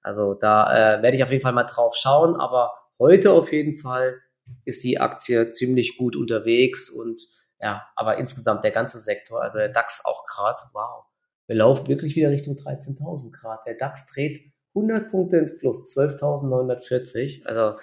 [0.02, 3.74] Also da äh, werde ich auf jeden Fall mal drauf schauen, aber heute auf jeden
[3.74, 4.16] Fall
[4.64, 7.20] ist die Aktie ziemlich gut unterwegs und
[7.66, 11.04] ja, aber insgesamt der ganze Sektor, also der DAX auch gerade, wow.
[11.48, 13.66] Wir laufen wirklich wieder Richtung 13.000 Grad.
[13.66, 17.44] Der DAX dreht 100 Punkte ins Plus, 12.940.
[17.44, 17.78] Also,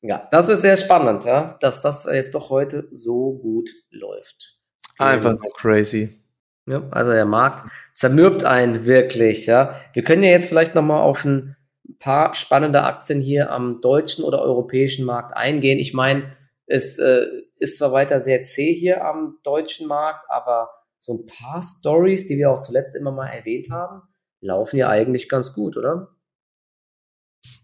[0.00, 4.58] ja, das ist sehr spannend, ja, dass das jetzt doch heute so gut läuft.
[4.98, 6.22] Einfach nur crazy.
[6.66, 9.74] Ja, also der Markt zermürbt einen wirklich, ja.
[9.92, 11.56] Wir können ja jetzt vielleicht nochmal auf ein
[11.98, 15.78] paar spannende Aktien hier am deutschen oder europäischen Markt eingehen.
[15.78, 16.36] Ich meine,
[16.66, 17.26] es äh,
[17.56, 22.36] ist zwar weiter sehr zäh hier am deutschen Markt, aber so ein paar Stories, die
[22.36, 24.02] wir auch zuletzt immer mal erwähnt haben,
[24.40, 26.08] laufen ja eigentlich ganz gut, oder?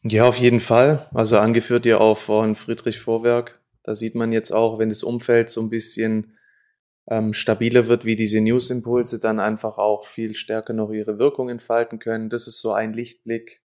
[0.03, 1.09] Ja, auf jeden Fall.
[1.13, 3.61] Also angeführt ja auch von Friedrich Vorwerk.
[3.83, 6.39] Da sieht man jetzt auch, wenn das Umfeld so ein bisschen
[7.09, 11.99] ähm, stabiler wird, wie diese News-Impulse dann einfach auch viel stärker noch ihre Wirkung entfalten
[11.99, 12.31] können.
[12.31, 13.63] Das ist so ein Lichtblick.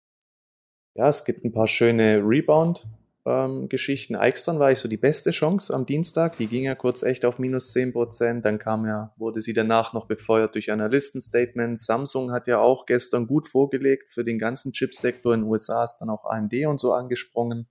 [0.95, 2.88] Ja, es gibt ein paar schöne Rebound
[3.28, 4.16] ähm, Geschichten.
[4.16, 6.38] Eichstern war ich so die beste Chance am Dienstag.
[6.38, 8.46] Die ging ja kurz echt auf minus 10 Prozent.
[8.46, 11.86] Dann kam ja, wurde sie danach noch befeuert durch Analystenstatements.
[11.86, 15.98] Samsung hat ja auch gestern gut vorgelegt für den ganzen Chipsektor in den USA ist
[15.98, 17.68] dann auch AMD und so angesprungen.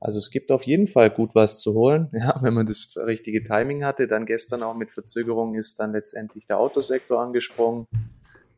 [0.00, 2.10] Also es gibt auf jeden Fall gut was zu holen.
[2.12, 6.46] Ja, wenn man das richtige Timing hatte, dann gestern auch mit Verzögerung ist dann letztendlich
[6.46, 7.86] der Autosektor angesprungen.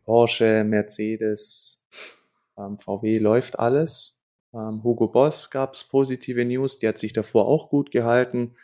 [0.05, 1.85] Porsche, Mercedes,
[2.59, 4.15] ähm, VW läuft alles.
[4.56, 8.54] Ähm, Hugo Boss gab es positive News, die hat sich davor auch gut gehalten.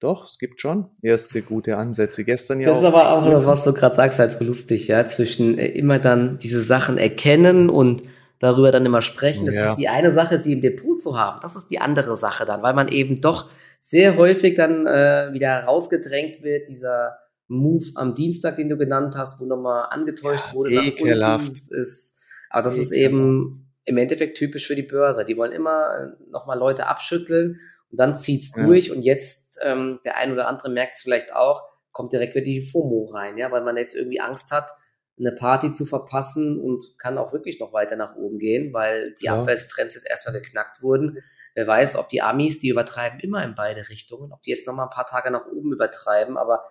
[0.00, 2.24] Doch, es gibt schon erste gute Ansätze.
[2.24, 2.68] Gestern ja.
[2.68, 5.66] Das ist aber auch, noch, was du gerade sagst, halt so lustig, ja, zwischen äh,
[5.66, 8.02] immer dann diese Sachen erkennen und
[8.38, 9.46] darüber dann immer sprechen.
[9.46, 9.70] Das ja.
[9.70, 11.40] ist die eine Sache, sie im Depot zu haben.
[11.42, 15.64] Das ist die andere Sache dann, weil man eben doch sehr häufig dann äh, wieder
[15.64, 20.74] rausgedrängt wird, dieser Move am Dienstag, den du genannt hast, wo nochmal angetäuscht ja, wurde.
[20.74, 21.50] Ekelhaft.
[21.50, 22.20] Ist,
[22.50, 22.92] aber das ekelhaft.
[22.92, 25.24] ist eben im Endeffekt typisch für die Börse.
[25.24, 27.58] Die wollen immer äh, nochmal Leute abschütteln
[27.90, 28.64] und dann zieht's ja.
[28.64, 32.44] durch und jetzt ähm, der ein oder andere merkt es vielleicht auch, kommt direkt wieder
[32.44, 34.70] die FOMO rein, ja, weil man jetzt irgendwie Angst hat,
[35.18, 39.26] eine Party zu verpassen und kann auch wirklich noch weiter nach oben gehen, weil die
[39.26, 39.40] ja.
[39.40, 41.18] Abwärtstrends jetzt erstmal geknackt wurden.
[41.54, 44.86] Wer weiß, ob die Amis, die übertreiben immer in beide Richtungen, ob die jetzt nochmal
[44.86, 46.62] ein paar Tage nach oben übertreiben, aber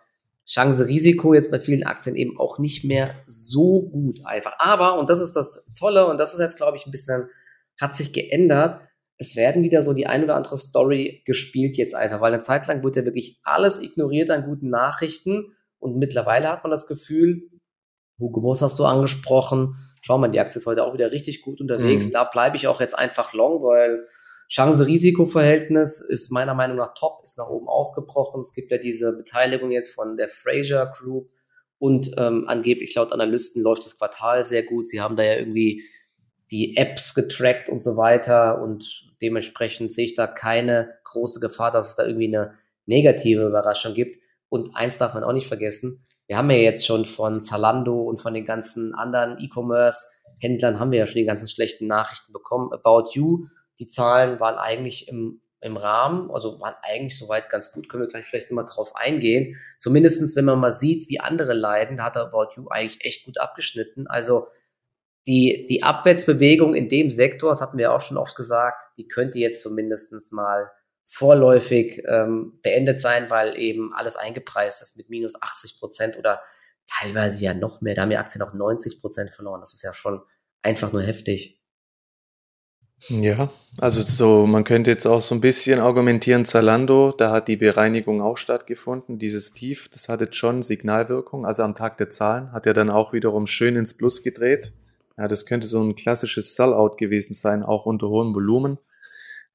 [0.48, 4.56] Chance-Risiko jetzt bei vielen Aktien eben auch nicht mehr so gut einfach.
[4.60, 7.30] Aber, und das ist das Tolle, und das ist jetzt, glaube ich, ein bisschen,
[7.80, 8.82] hat sich geändert,
[9.18, 12.68] es werden wieder so die ein oder andere Story gespielt jetzt einfach, weil eine Zeit
[12.68, 17.50] lang wurde ja wirklich alles ignoriert an guten Nachrichten und mittlerweile hat man das Gefühl,
[18.20, 21.62] Hugo Boss hast du angesprochen, schau mal, die Aktie ist heute auch wieder richtig gut
[21.62, 22.14] unterwegs, mhm.
[22.14, 24.08] da bleibe ich auch jetzt einfach long, weil
[24.50, 28.42] Chance-Risiko-Verhältnis ist meiner Meinung nach top, ist nach oben ausgebrochen.
[28.42, 31.30] Es gibt ja diese Beteiligung jetzt von der Fraser Group
[31.80, 34.88] und ähm, angeblich laut Analysten läuft das Quartal sehr gut.
[34.88, 35.84] Sie haben da ja irgendwie
[36.50, 41.90] die Apps getrackt und so weiter und dementsprechend sehe ich da keine große Gefahr, dass
[41.90, 42.54] es da irgendwie eine
[42.86, 44.18] negative Überraschung gibt.
[44.48, 48.20] Und eins darf man auch nicht vergessen, wir haben ja jetzt schon von Zalando und
[48.20, 52.72] von den ganzen anderen E-Commerce-Händlern haben wir ja schon die ganzen schlechten Nachrichten bekommen.
[52.74, 53.48] About You
[53.80, 57.90] die Zahlen waren eigentlich im, im Rahmen, also waren eigentlich soweit ganz gut.
[57.90, 59.58] Können wir gleich vielleicht nochmal drauf eingehen.
[59.78, 64.08] Zumindestens, wenn man mal sieht, wie andere leiden, hat About You eigentlich echt gut abgeschnitten.
[64.08, 64.48] Also
[65.28, 69.40] die, die Abwärtsbewegung in dem Sektor, das hatten wir auch schon oft gesagt, die könnte
[69.40, 70.72] jetzt zumindestens mal
[71.04, 76.42] vorläufig ähm, beendet sein, weil eben alles eingepreist ist mit minus 80 Prozent oder
[76.88, 77.96] teilweise ja noch mehr.
[77.96, 79.62] Da haben die Aktien auch 90 Prozent verloren.
[79.62, 80.22] Das ist ja schon
[80.62, 81.57] einfach nur heftig.
[83.10, 87.56] Ja, also so, man könnte jetzt auch so ein bisschen argumentieren, Zalando, da hat die
[87.56, 89.20] Bereinigung auch stattgefunden.
[89.20, 91.46] Dieses Tief, das hatte schon Signalwirkung.
[91.46, 94.74] Also am Tag der Zahlen hat er dann auch wiederum schön ins Plus gedreht.
[95.16, 98.80] Ja, das könnte so ein klassisches Sellout gewesen sein, auch unter hohem Volumen.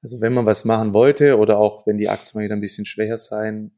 [0.01, 2.85] Also wenn man was machen wollte oder auch wenn die Aktien mal wieder ein bisschen
[2.85, 3.71] schwächer sein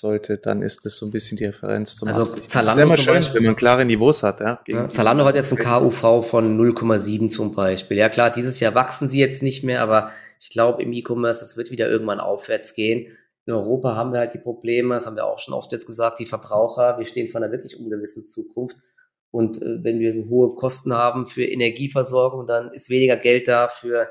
[0.00, 2.50] sollte, dann ist das so ein bisschen die Referenz zum Also Absicht.
[2.50, 4.40] Zalando ist immer schön, Beispiel, wenn man klare Niveaus hat.
[4.40, 7.96] Ja, ja, Zalando hat jetzt ein KUV von 0,7 zum Beispiel.
[7.96, 10.10] Ja klar, dieses Jahr wachsen sie jetzt nicht mehr, aber
[10.40, 13.16] ich glaube im E-Commerce, das wird wieder irgendwann aufwärts gehen.
[13.46, 16.18] In Europa haben wir halt die Probleme, das haben wir auch schon oft jetzt gesagt,
[16.18, 18.76] die Verbraucher, wir stehen vor einer wirklich ungewissen Zukunft.
[19.30, 23.68] Und äh, wenn wir so hohe Kosten haben für Energieversorgung, dann ist weniger Geld da
[23.68, 24.08] für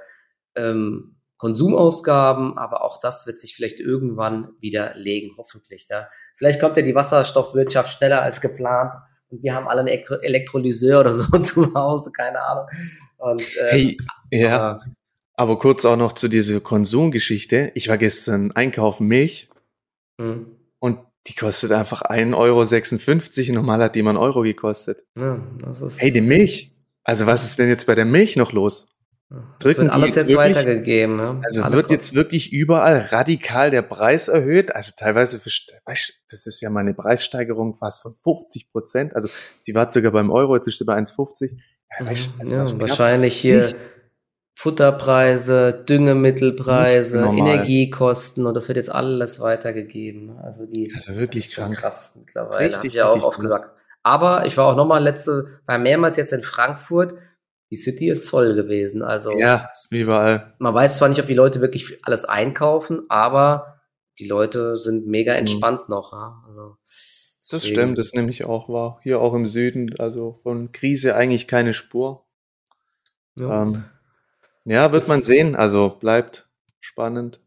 [0.56, 5.88] ähm, Konsumausgaben, aber auch das wird sich vielleicht irgendwann wieder legen, hoffentlich.
[5.89, 6.10] Ja.
[6.36, 8.93] Vielleicht kommt ja die Wasserstoffwirtschaft schneller als geplant
[9.30, 12.65] und wir haben alle einen Elektrolyseur oder so zu Hause, keine Ahnung.
[13.17, 13.97] Und, äh, hey,
[14.32, 14.60] ja.
[14.60, 14.84] Aber,
[15.36, 17.71] aber kurz auch noch zu dieser Konsumgeschichte.
[17.73, 19.49] Ich war gestern einkaufen Milch
[20.19, 20.58] hm.
[20.80, 23.56] und die kostet einfach 1,56 Euro.
[23.56, 25.06] Normal hat die mal einen Euro gekostet.
[25.17, 25.41] Ja,
[25.99, 26.75] hey, die Milch.
[27.06, 28.88] Also was ist denn jetzt bei der Milch noch los?
[29.60, 31.15] Drücken wird alles jetzt, jetzt wirklich, weitergegeben.
[31.15, 31.42] Ne?
[31.44, 32.02] Also Alle wird Kosten.
[32.02, 34.76] jetzt wirklich überall radikal der Preis erhöht.
[34.76, 35.52] Also teilweise, für,
[35.86, 39.15] das ist ja mal eine Preissteigerung fast von 50 Prozent.
[39.15, 39.30] Also
[39.62, 41.58] sie war sogar beim Euro, jetzt ist sie bei 1,50.
[42.00, 43.76] Ja, weißt, also ja, wahrscheinlich hier nicht.
[44.56, 50.38] Futterpreise, Düngemittelpreise, Energiekosten und das wird jetzt alles weitergegeben.
[50.39, 52.65] Also die also wirklich das ist schon krass mittlerweile.
[52.65, 53.72] Richtig, hab ich ja auch oft gesagt.
[54.04, 57.13] Aber ich war auch nochmal letzte, war mehrmals jetzt in Frankfurt
[57.72, 59.02] die City ist voll gewesen.
[59.02, 60.56] Also ja, überall.
[60.60, 63.82] Man weiß zwar nicht, ob die Leute wirklich alles einkaufen, aber
[64.20, 65.40] die Leute sind mega mhm.
[65.40, 65.96] entspannt mhm.
[65.96, 66.14] noch.
[66.14, 66.42] Ja?
[66.46, 66.78] Also,
[67.52, 69.00] das stimmt, das nehme ich auch wahr.
[69.04, 72.26] Hier auch im Süden, also von Krise eigentlich keine Spur.
[73.36, 73.86] Ja, ähm,
[74.66, 75.56] ja wird das man sehen.
[75.56, 76.48] Also bleibt
[76.80, 77.40] spannend.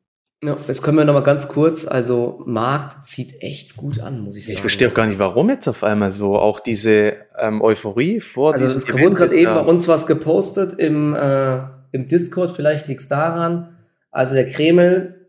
[0.44, 4.37] Ja, jetzt können wir noch mal ganz kurz, also Markt zieht echt gut an, muss
[4.37, 4.57] ich sagen.
[4.57, 8.52] Ich verstehe auch gar nicht, warum jetzt auf einmal so, auch diese ähm, Euphorie vor
[8.52, 9.05] also diesem Event.
[9.05, 13.78] wurde gerade eben bei uns was gepostet im, äh, im Discord, vielleicht liegt es daran.
[14.11, 15.28] Also der Kreml,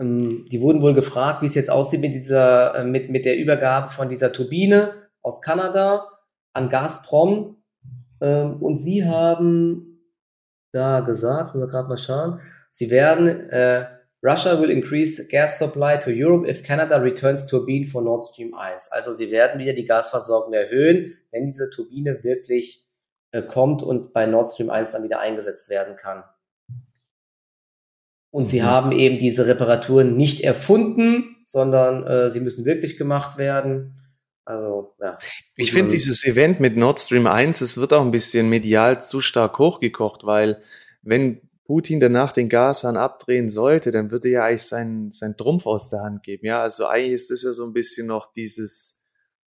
[0.00, 3.36] ähm, die wurden wohl gefragt, wie es jetzt aussieht mit dieser, äh, mit, mit der
[3.36, 6.06] Übergabe von dieser Turbine aus Kanada
[6.54, 7.58] an Gazprom.
[8.22, 10.00] Ähm, und sie haben
[10.72, 12.40] da gesagt, wir gerade mal schauen,
[12.70, 13.84] sie werden äh,
[14.24, 18.92] Russia will increase gas supply to Europe if Canada returns turbine for Nord Stream 1.
[18.92, 22.84] Also sie werden wieder die Gasversorgung erhöhen, wenn diese Turbine wirklich
[23.32, 26.22] äh, kommt und bei Nord Stream 1 dann wieder eingesetzt werden kann.
[28.30, 28.64] Und sie mhm.
[28.64, 33.96] haben eben diese Reparaturen nicht erfunden, sondern äh, sie müssen wirklich gemacht werden.
[34.44, 35.18] Also, ja.
[35.56, 39.20] Ich finde dieses Event mit Nord Stream 1, es wird auch ein bisschen medial zu
[39.20, 40.62] stark hochgekocht, weil
[41.02, 41.40] wenn
[41.72, 46.02] Putin danach den Gashahn abdrehen sollte, dann würde er eigentlich seinen, seinen Trumpf aus der
[46.02, 46.44] Hand geben.
[46.44, 49.00] Ja, also eigentlich ist das ja so ein bisschen noch dieses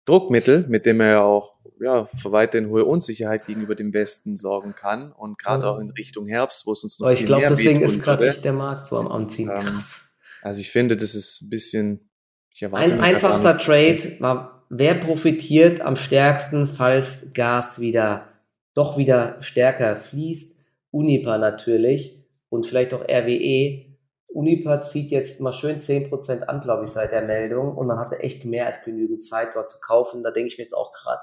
[0.04, 4.74] Druckmittel, mit dem er ja auch ja, für weiterhin hohe Unsicherheit gegenüber dem Westen sorgen
[4.74, 5.70] kann und gerade ja.
[5.70, 8.44] auch in Richtung Herbst, wo es uns noch Aber ich glaube, deswegen ist gerade nicht
[8.44, 9.48] der Markt so am Anziehen.
[9.48, 10.11] Ähm, Krass.
[10.42, 12.11] Also ich finde, das ist ein bisschen.
[12.52, 18.28] Ich erwarte Ein einfachster Trade war, wer profitiert am stärksten, falls Gas wieder
[18.74, 20.60] doch wieder stärker fließt?
[20.90, 23.87] Unipa natürlich und vielleicht auch RWE.
[24.29, 28.20] Unipa zieht jetzt mal schön 10% an, glaube ich, seit der Meldung und man hatte
[28.20, 30.22] echt mehr als genügend Zeit dort zu kaufen.
[30.22, 31.20] Da denke ich mir jetzt auch gerade,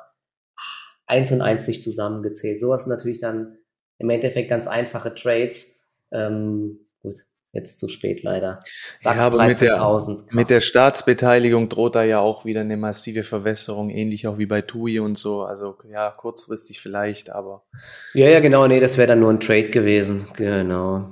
[1.06, 2.60] eins und eins nicht zusammengezählt.
[2.60, 3.58] Sowas sind natürlich dann
[3.98, 5.80] im Endeffekt ganz einfache Trades.
[6.12, 8.62] Ähm, gut, jetzt zu spät leider.
[9.04, 13.24] DAX ja, aber mit der, mit der Staatsbeteiligung droht da ja auch wieder eine massive
[13.24, 15.44] Verwässerung, ähnlich auch wie bei TUI und so.
[15.44, 17.64] Also ja, kurzfristig vielleicht, aber.
[18.14, 20.28] Ja, ja, genau, nee, das wäre dann nur ein Trade gewesen.
[20.36, 21.10] Genau.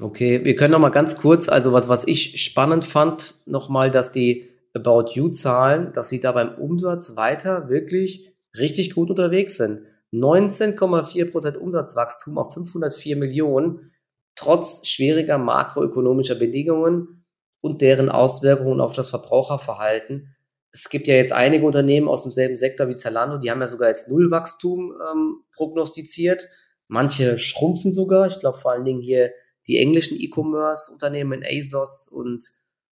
[0.00, 3.90] Okay, wir können noch mal ganz kurz, also was, was ich spannend fand, noch mal,
[3.90, 9.82] dass die About You-Zahlen, dass sie da beim Umsatz weiter wirklich richtig gut unterwegs sind.
[10.12, 13.92] 19,4% Umsatzwachstum auf 504 Millionen,
[14.34, 17.24] trotz schwieriger makroökonomischer Bedingungen
[17.60, 20.34] und deren Auswirkungen auf das Verbraucherverhalten.
[20.72, 23.88] Es gibt ja jetzt einige Unternehmen aus demselben Sektor wie Zalando, die haben ja sogar
[23.88, 26.48] jetzt Nullwachstum ähm, prognostiziert.
[26.86, 28.26] Manche schrumpfen sogar.
[28.26, 29.32] Ich glaube vor allen Dingen hier
[29.66, 32.44] die englischen E-Commerce-Unternehmen ASOS und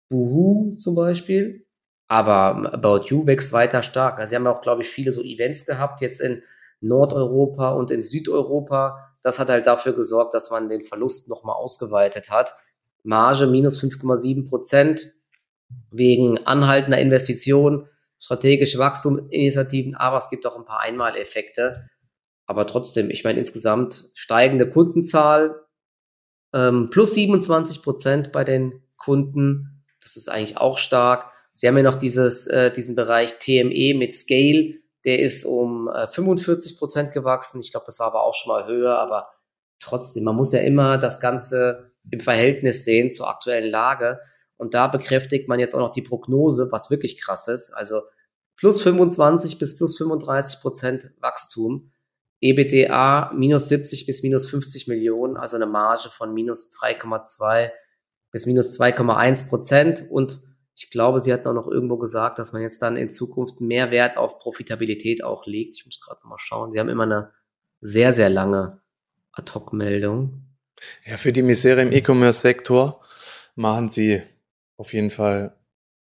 [0.09, 1.65] Boohoo zum Beispiel.
[2.07, 4.19] Aber About You wächst weiter stark.
[4.19, 6.43] Also sie haben ja auch, glaube ich, viele so Events gehabt, jetzt in
[6.81, 9.10] Nordeuropa und in Südeuropa.
[9.23, 12.55] Das hat halt dafür gesorgt, dass man den Verlust nochmal ausgeweitet hat.
[13.03, 15.13] Marge minus 5,7 Prozent
[15.91, 17.87] wegen anhaltender Investitionen,
[18.19, 21.89] strategische Wachstumsinitiativen, aber es gibt auch ein paar Einmaleffekte.
[22.45, 25.55] Aber trotzdem, ich meine insgesamt steigende Kundenzahl,
[26.53, 29.83] ähm, plus 27 Prozent bei den Kunden.
[30.01, 31.31] Das ist eigentlich auch stark.
[31.53, 36.07] Sie haben ja noch dieses, äh, diesen Bereich TME mit Scale, der ist um äh,
[36.07, 37.59] 45 Prozent gewachsen.
[37.61, 39.29] Ich glaube, das war aber auch schon mal höher, aber
[39.79, 44.19] trotzdem, man muss ja immer das Ganze im Verhältnis sehen zur aktuellen Lage.
[44.57, 47.71] Und da bekräftigt man jetzt auch noch die Prognose, was wirklich krass ist.
[47.71, 48.01] Also
[48.55, 51.91] plus 25 bis plus 35 Prozent Wachstum.
[52.41, 57.69] EBDA minus 70 bis minus 50 Millionen, also eine Marge von minus 3,2
[58.31, 60.05] bis minus 2,1 Prozent.
[60.09, 60.41] Und
[60.75, 63.91] ich glaube, sie hatten auch noch irgendwo gesagt, dass man jetzt dann in Zukunft mehr
[63.91, 65.75] Wert auf Profitabilität auch legt.
[65.75, 66.71] Ich muss gerade mal schauen.
[66.71, 67.31] Sie haben immer eine
[67.81, 68.81] sehr, sehr lange
[69.33, 70.43] Ad-Hoc-Meldung.
[71.05, 73.01] Ja, für die Misere im E-Commerce-Sektor
[73.55, 74.23] machen sie
[74.77, 75.55] auf jeden Fall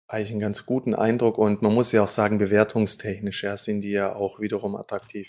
[0.08, 3.92] eigentlich einen ganz guten Eindruck und man muss ja auch sagen, bewertungstechnisch ja, sind die
[3.92, 5.28] ja auch wiederum attraktiv.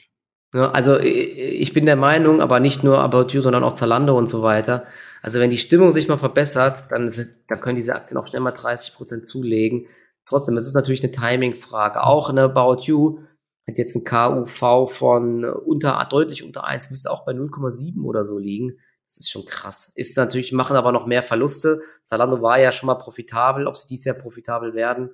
[0.55, 4.29] Ja, also ich bin der Meinung, aber nicht nur About You, sondern auch Zalando und
[4.29, 4.85] so weiter.
[5.21, 7.13] Also wenn die Stimmung sich mal verbessert, dann,
[7.49, 9.87] dann können diese Aktien auch schnell mal 30 Prozent zulegen.
[10.27, 12.03] Trotzdem, das ist natürlich eine Timing-Frage.
[12.03, 13.21] Auch eine About You
[13.67, 18.39] hat jetzt ein KUV von unter, deutlich unter 1, müsste auch bei 0,7 oder so
[18.39, 18.79] liegen.
[19.07, 19.93] Das ist schon krass.
[19.97, 21.81] Ist natürlich, machen aber noch mehr Verluste.
[22.05, 23.67] Zalando war ja schon mal profitabel.
[23.67, 25.11] Ob sie dies Jahr profitabel werden,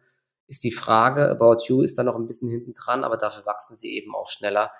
[0.46, 1.28] ist die Frage.
[1.30, 4.28] About You ist da noch ein bisschen hinten dran, aber dafür wachsen sie eben auch
[4.28, 4.70] schneller.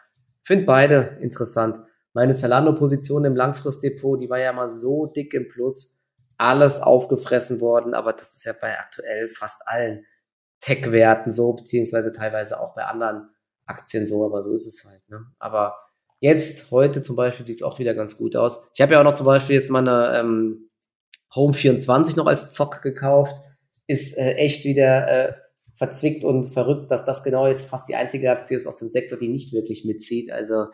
[0.44, 1.78] Finde beide interessant.
[2.12, 6.02] Meine Zalando-Position im Langfristdepot, die war ja mal so dick im Plus.
[6.36, 10.04] Alles aufgefressen worden, aber das ist ja bei aktuell fast allen
[10.60, 13.30] Tech-Werten so, beziehungsweise teilweise auch bei anderen
[13.66, 15.08] Aktien so, aber so ist es halt.
[15.08, 15.24] Ne?
[15.38, 15.76] Aber
[16.20, 18.68] jetzt, heute zum Beispiel, sieht es auch wieder ganz gut aus.
[18.74, 20.68] Ich habe ja auch noch zum Beispiel jetzt meine ähm,
[21.34, 23.36] Home 24 noch als Zock gekauft.
[23.86, 25.32] Ist äh, echt wieder äh,
[25.74, 29.18] verzwickt und verrückt, dass das genau jetzt fast die einzige Aktie ist aus dem Sektor,
[29.18, 30.30] die nicht wirklich mitzieht.
[30.30, 30.68] Also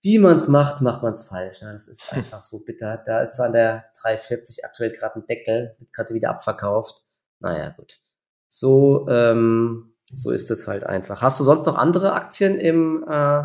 [0.00, 1.60] wie man es macht, macht man es falsch.
[1.60, 1.72] Ne?
[1.72, 3.02] Das ist einfach so bitter.
[3.04, 7.04] Da ist an der 340 aktuell gerade ein Deckel, wird gerade wieder abverkauft.
[7.40, 8.00] Naja, gut.
[8.48, 11.20] So, ähm, so ist es halt einfach.
[11.20, 13.42] Hast du sonst noch andere Aktien im, äh,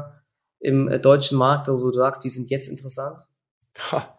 [0.60, 3.18] im deutschen Markt, wo du sagst, die sind jetzt interessant?
[3.92, 4.18] Ha,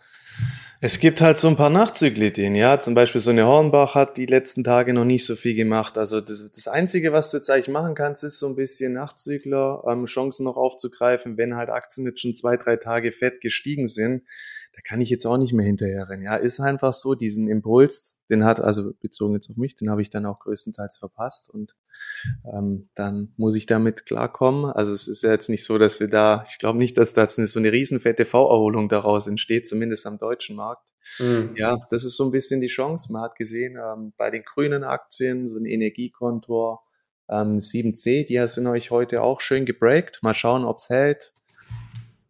[0.85, 2.79] es gibt halt so ein paar Nachzüglideen, ja.
[2.79, 5.97] Zum Beispiel so eine Hornbach hat die letzten Tage noch nicht so viel gemacht.
[5.97, 9.83] Also das, das Einzige, was du jetzt eigentlich machen kannst, ist so ein bisschen Nachzügler,
[9.89, 14.25] ähm, Chancen noch aufzugreifen, wenn halt Aktien jetzt schon zwei, drei Tage fett gestiegen sind
[14.75, 16.25] da kann ich jetzt auch nicht mehr hinterherrennen.
[16.25, 20.03] Ja, ist einfach so, diesen Impuls, den hat, also bezogen jetzt auf mich, den habe
[20.03, 21.77] ich dann auch größtenteils verpasst und
[22.53, 24.65] ähm, dann muss ich damit klarkommen.
[24.65, 27.23] Also es ist ja jetzt nicht so, dass wir da, ich glaube nicht, dass da
[27.23, 30.89] jetzt so eine riesenfette V-Erholung daraus entsteht, zumindest am deutschen Markt.
[31.21, 31.55] Mhm.
[31.57, 33.13] Ja, das ist so ein bisschen die Chance.
[33.13, 36.83] Man hat gesehen, ähm, bei den grünen Aktien, so ein Energiekontor,
[37.29, 40.19] ähm, 7C, die sind euch heute auch schön gebreakt.
[40.23, 41.33] Mal schauen, ob's hält.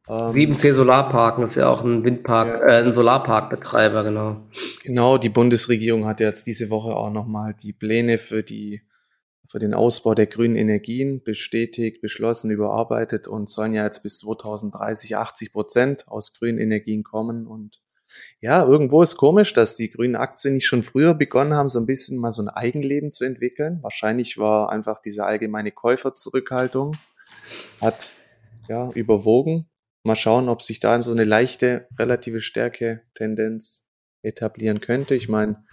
[0.08, 2.66] Ähm, 7C Solarparken ist ja auch ein Windpark, ja.
[2.66, 4.48] äh, ein Solarparkbetreiber, genau.
[4.82, 8.82] Genau, die Bundesregierung hat jetzt diese Woche auch nochmal die Pläne für die
[9.54, 15.16] für den Ausbau der grünen Energien bestätigt, beschlossen, überarbeitet und sollen ja jetzt bis 2030
[15.16, 17.46] 80 Prozent aus grünen Energien kommen.
[17.46, 17.80] Und
[18.40, 21.86] ja, irgendwo ist komisch, dass die grünen Aktien nicht schon früher begonnen haben, so ein
[21.86, 23.78] bisschen mal so ein Eigenleben zu entwickeln.
[23.82, 26.96] Wahrscheinlich war einfach diese allgemeine Käuferzurückhaltung,
[27.80, 28.12] hat
[28.68, 29.68] ja überwogen.
[30.04, 33.86] Mal schauen, ob sich da so eine leichte, relative Stärke-Tendenz
[34.22, 35.14] etablieren könnte.
[35.14, 35.64] Ich meine,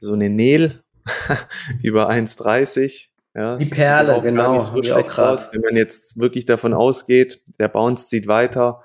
[0.00, 0.82] so eine Nel
[1.82, 3.08] über 1,30.
[3.34, 4.58] Ja, die Perle, genau.
[4.58, 8.82] So schlecht aus, wenn man jetzt wirklich davon ausgeht, der Bounce zieht weiter.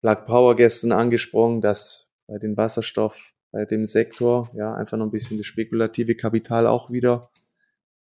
[0.00, 5.10] Plug Power gestern angesprochen, dass bei den Wasserstoff, bei dem Sektor, ja, einfach noch ein
[5.10, 7.30] bisschen das spekulative Kapital auch wieder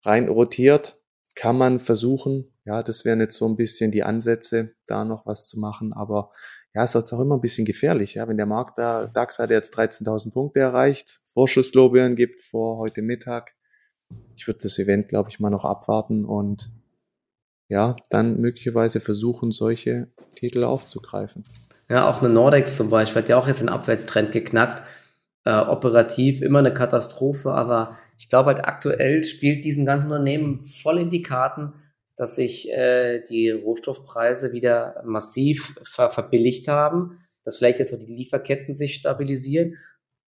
[0.04, 1.00] rein rotiert.
[1.36, 5.48] Kann man versuchen, ja, das wären jetzt so ein bisschen die Ansätze, da noch was
[5.48, 6.30] zu machen, aber
[6.72, 9.76] ja, ist auch immer ein bisschen gefährlich, ja, wenn der Markt da, DAX hat jetzt
[9.76, 13.50] 13.000 Punkte erreicht, Vorschusslorbeeren gibt vor heute Mittag.
[14.36, 16.70] Ich würde das Event, glaube ich, mal noch abwarten und
[17.68, 20.06] ja, dann möglicherweise versuchen, solche
[20.36, 21.42] Titel aufzugreifen.
[21.88, 24.86] Ja, auch eine Nordex zum Beispiel hat ja auch jetzt einen Abwärtstrend geknackt.
[25.44, 30.98] Äh, operativ immer eine Katastrophe, aber ich glaube halt aktuell spielt diesen ganzen Unternehmen voll
[30.98, 31.72] in die Karten,
[32.20, 38.14] dass sich äh, die Rohstoffpreise wieder massiv ver verbilligt haben, dass vielleicht jetzt auch die
[38.14, 39.78] Lieferketten sich stabilisieren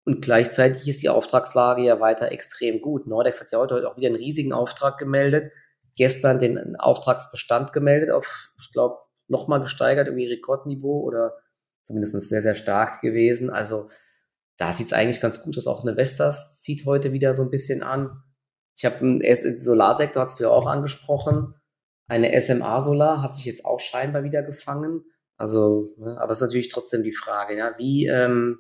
[0.05, 3.09] und gleichzeitig ist die Auftragslage ja weiter extrem gut.
[3.09, 5.51] Nordex hat ja heute auch wieder einen riesigen Auftrag gemeldet,
[5.97, 11.39] gestern den Auftragsbestand gemeldet auf, ich glaube, nochmal gesteigert, irgendwie Rekordniveau oder
[11.83, 13.51] zumindest sehr, sehr stark gewesen.
[13.51, 13.89] Also
[14.59, 15.67] da sieht es eigentlich ganz gut aus.
[15.67, 18.23] Auch eine Vestas zieht heute wieder so ein bisschen an.
[18.77, 21.57] Ich habe einen Solarsektor, hast du ja auch angesprochen.
[22.11, 25.05] Eine SMA Solar hat sich jetzt auch scheinbar wieder gefangen.
[25.37, 28.59] Also, ne, aber es ist natürlich trotzdem die Frage, ja, wie, ähm,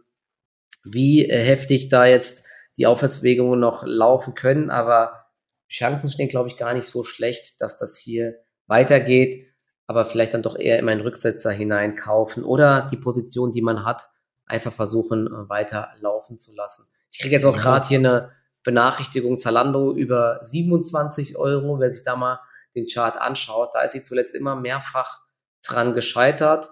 [0.85, 4.71] wie heftig da jetzt die Aufwärtsbewegungen noch laufen können.
[4.71, 5.27] Aber
[5.69, 8.37] Chancen stehen, glaube ich, gar nicht so schlecht, dass das hier
[8.69, 9.49] weitergeht.
[9.89, 14.11] Aber vielleicht dann doch eher in meinen Rücksetzer hineinkaufen oder die Position, die man hat,
[14.47, 16.95] einfach versuchen, äh, weiter laufen zu lassen.
[17.11, 18.31] Ich kriege jetzt auch gerade hier eine
[18.63, 22.39] Benachrichtigung Zalando über 27 Euro, wer sich da mal
[22.75, 25.21] den Chart anschaut, da ist sie zuletzt immer mehrfach
[25.63, 26.69] dran gescheitert.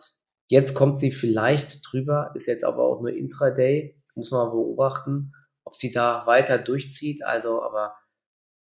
[0.48, 5.32] Jetzt kommt sie vielleicht drüber, ist jetzt aber auch nur Intraday, muss man beobachten,
[5.64, 7.22] ob sie da weiter durchzieht.
[7.24, 7.94] Also, aber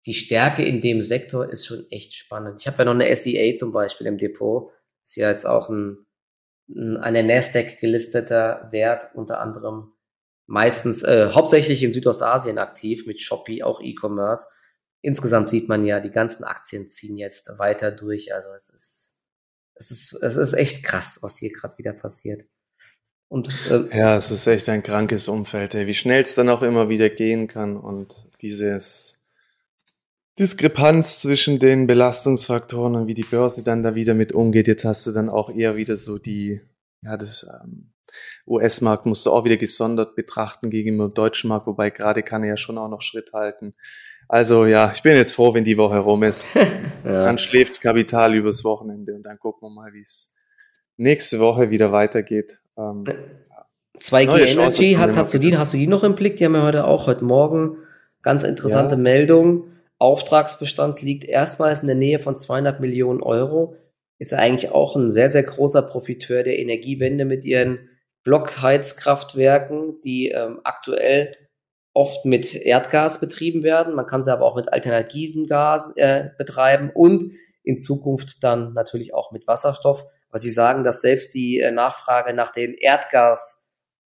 [0.06, 2.60] die Stärke in dem Sektor ist schon echt spannend.
[2.60, 4.70] Ich habe ja noch eine SEA zum Beispiel im Depot.
[5.02, 6.06] Ist ja jetzt auch ein,
[6.68, 9.92] ein eine Nasdaq gelisteter Wert, unter anderem
[10.46, 14.46] meistens, äh, hauptsächlich in Südostasien aktiv, mit Shopee, auch E-Commerce
[15.04, 18.34] insgesamt sieht man ja, die ganzen Aktien ziehen jetzt weiter durch.
[18.34, 19.22] Also es ist,
[19.74, 22.48] es ist, es ist echt krass, was hier gerade wieder passiert.
[23.28, 25.86] Und, äh, ja, es ist echt ein krankes Umfeld, ey.
[25.86, 29.20] wie schnell es dann auch immer wieder gehen kann und dieses
[30.38, 34.68] Diskrepanz zwischen den Belastungsfaktoren und wie die Börse dann da wieder mit umgeht.
[34.68, 36.60] Jetzt hast du dann auch eher wieder so die,
[37.02, 37.93] ja, das ähm,
[38.46, 42.50] US-Markt musst du auch wieder gesondert betrachten gegenüber dem deutschen Markt, wobei gerade kann er
[42.50, 43.74] ja schon auch noch Schritt halten.
[44.28, 46.54] Also ja, ich bin jetzt froh, wenn die Woche rum ist.
[47.04, 47.24] ja.
[47.24, 50.32] Dann schläft's Kapital übers Wochenende und dann gucken wir mal, wie es
[50.96, 52.60] nächste Woche wieder weitergeht.
[52.78, 53.04] Ähm,
[53.98, 56.36] 2G äh, Energy, hast, hast, du die, hast du die noch im Blick?
[56.36, 57.78] Die haben ja heute auch heute Morgen
[58.22, 59.00] ganz interessante ja.
[59.00, 59.68] Meldung.
[59.98, 63.76] Auftragsbestand liegt erstmals in der Nähe von 200 Millionen Euro.
[64.18, 67.90] Ist ja eigentlich auch ein sehr, sehr großer Profiteur der Energiewende mit ihren
[68.24, 71.32] Blockheizkraftwerken, die ähm, aktuell
[71.92, 73.94] oft mit Erdgas betrieben werden.
[73.94, 77.24] Man kann sie aber auch mit alternativen Gas äh, betreiben und
[77.62, 80.04] in Zukunft dann natürlich auch mit Wasserstoff.
[80.28, 83.70] Aber sie sagen, dass selbst die äh, Nachfrage nach den Erdgas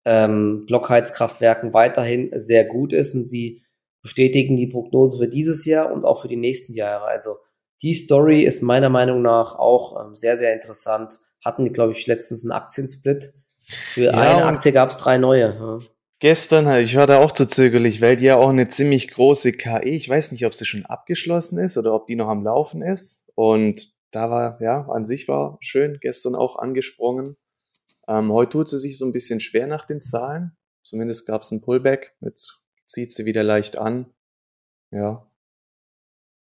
[0.07, 3.63] ähm, weiterhin sehr gut ist und sie
[4.03, 7.07] bestätigen die Prognose für dieses Jahr und auch für die nächsten Jahre.
[7.07, 7.37] Also
[7.83, 11.19] die Story ist meiner Meinung nach auch ähm, sehr, sehr interessant.
[11.45, 13.35] Hatten glaube ich, letztens einen Aktiensplit.
[13.67, 15.55] Für ja, eine Aktie gab es drei neue.
[15.55, 15.79] Ja.
[16.19, 19.97] Gestern, ich war da auch zu zögerlich, weil die ja auch eine ziemlich große KI,
[19.97, 23.27] ich weiß nicht, ob sie schon abgeschlossen ist oder ob die noch am Laufen ist.
[23.35, 27.37] Und da war, ja, an sich war schön, gestern auch angesprungen.
[28.09, 30.57] Ähm, heute tut sie sich so ein bisschen schwer nach den Zahlen.
[30.83, 32.15] Zumindest gab es ein Pullback.
[32.21, 34.07] Jetzt zieht sie wieder leicht an.
[34.91, 35.29] Ja.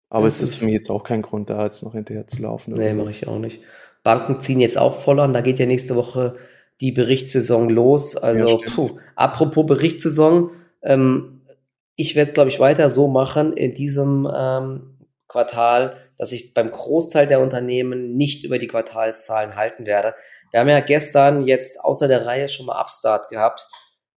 [0.09, 2.41] Aber das es ist für mich jetzt auch kein Grund, da jetzt noch hinterher zu
[2.41, 2.73] laufen.
[2.73, 3.61] Nee, mache ich auch nicht.
[4.01, 5.33] Banken ziehen jetzt auch voll an.
[5.33, 6.37] Da geht ja nächste Woche
[6.81, 8.15] die Berichtssaison los.
[8.15, 10.51] Also, ja, puh, apropos Berichtssaison,
[10.81, 11.41] ähm,
[11.95, 16.71] ich werde es, glaube ich, weiter so machen in diesem ähm, Quartal, dass ich beim
[16.71, 20.15] Großteil der Unternehmen nicht über die Quartalszahlen halten werde.
[20.51, 23.67] Wir haben ja gestern jetzt außer der Reihe schon mal Upstart gehabt,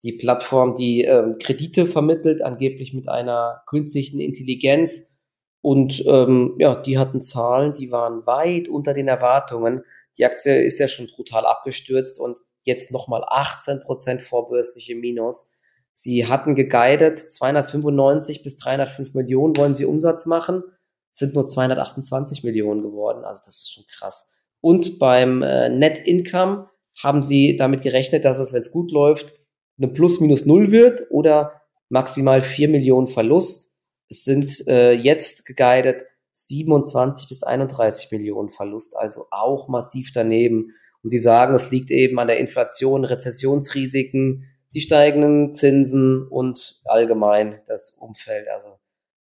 [0.03, 5.19] die Plattform, die ähm, Kredite vermittelt, angeblich mit einer künstlichen Intelligenz.
[5.61, 9.83] Und ähm, ja, die hatten Zahlen, die waren weit unter den Erwartungen.
[10.17, 15.53] Die Aktie ist ja schon brutal abgestürzt und jetzt nochmal 18 Prozent vorbörsliche Minus.
[15.93, 20.63] Sie hatten geguidet, 295 bis 305 Millionen wollen sie Umsatz machen,
[21.11, 23.25] sind nur 228 Millionen geworden.
[23.25, 24.37] Also das ist schon krass.
[24.61, 26.69] Und beim äh, Net Income
[27.01, 29.33] haben sie damit gerechnet, dass es, wenn es gut läuft,
[29.77, 33.75] eine Plus-Minus Null wird oder maximal 4 Millionen Verlust.
[34.09, 40.73] Es sind äh, jetzt geguidet 27 bis 31 Millionen Verlust, also auch massiv daneben.
[41.03, 47.61] Und sie sagen, es liegt eben an der Inflation, Rezessionsrisiken, die steigenden Zinsen und allgemein
[47.67, 48.47] das Umfeld.
[48.49, 48.79] Also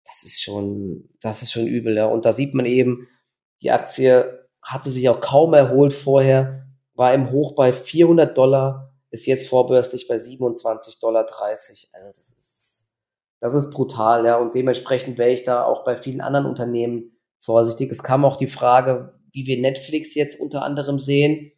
[0.06, 1.96] das ist schon, das ist schon übel.
[1.96, 2.06] Ja.
[2.06, 3.08] Und da sieht man eben,
[3.62, 9.26] die Aktie hatte sich auch kaum erholt vorher, war im Hoch bei 400 Dollar, ist
[9.26, 11.26] jetzt vorbörslich bei 27,30 Dollar.
[11.30, 12.92] Also das ist,
[13.40, 14.38] das ist brutal, ja.
[14.38, 17.92] Und dementsprechend wäre ich da auch bei vielen anderen Unternehmen vorsichtig.
[17.92, 21.52] Es kam auch die Frage, wie wir Netflix jetzt unter anderem sehen.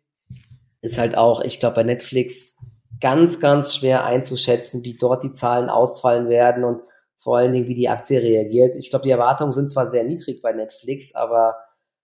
[0.82, 2.57] Ist halt auch, ich glaube, bei Netflix
[3.01, 6.82] ganz, ganz schwer einzuschätzen, wie dort die Zahlen ausfallen werden und
[7.17, 8.75] vor allen Dingen, wie die Aktie reagiert.
[8.77, 11.57] Ich glaube, die Erwartungen sind zwar sehr niedrig bei Netflix, aber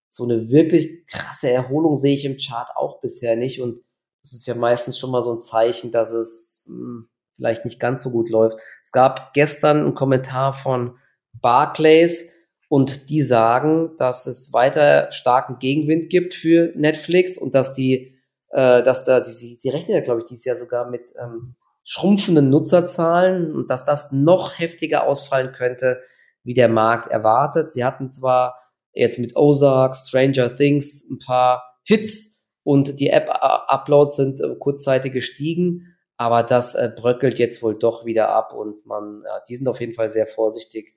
[0.09, 3.61] so eine wirklich krasse Erholung sehe ich im Chart auch bisher nicht.
[3.61, 3.81] Und
[4.23, 7.79] das ist ja meistens schon mal so ein Zeichen, dass es mh, hm, vielleicht nicht
[7.79, 8.57] ganz so gut läuft.
[8.83, 10.97] Es gab gestern einen Kommentar von
[11.33, 12.31] Barclays
[12.69, 18.14] und die sagen, dass es weiter starken Gegenwind gibt für Netflix und dass die
[18.55, 22.49] äh, dass da, die, die rechnen ja, glaube ich, dieses Jahr sogar mit ähm, schrumpfenden
[22.49, 26.01] Nutzerzahlen und dass das noch heftiger ausfallen könnte,
[26.45, 27.69] wie der Markt erwartet.
[27.69, 28.55] Sie hatten zwar
[28.93, 35.93] jetzt mit Ozark, Stranger Things ein paar Hits und die App-Uploads sind äh, kurzzeitig gestiegen,
[36.15, 39.81] aber das äh, bröckelt jetzt wohl doch wieder ab und man, ja, die sind auf
[39.81, 40.95] jeden Fall sehr vorsichtig.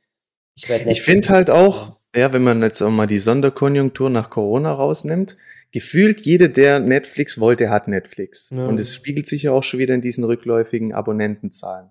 [0.55, 4.73] Ich, ich finde halt auch, ja, wenn man jetzt auch mal die Sonderkonjunktur nach Corona
[4.73, 5.37] rausnimmt,
[5.73, 8.51] gefühlt jeder, der Netflix wollte, hat Netflix.
[8.51, 8.67] Ja.
[8.67, 11.91] Und es spiegelt sich ja auch schon wieder in diesen rückläufigen Abonnentenzahlen.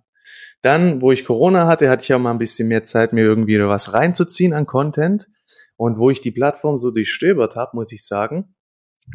[0.61, 3.59] Dann, wo ich Corona hatte, hatte ich auch mal ein bisschen mehr Zeit, mir irgendwie
[3.59, 5.27] was reinzuziehen an Content.
[5.75, 8.55] Und wo ich die Plattform so durchstöbert habe, muss ich sagen,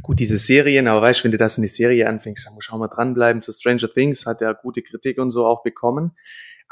[0.02, 2.68] gut, diese Serien, aber weißt du, wenn du das in die Serie anfängst, dann muss
[2.70, 3.42] auch mal dranbleiben.
[3.42, 6.12] Zu Stranger Things hat ja gute Kritik und so auch bekommen.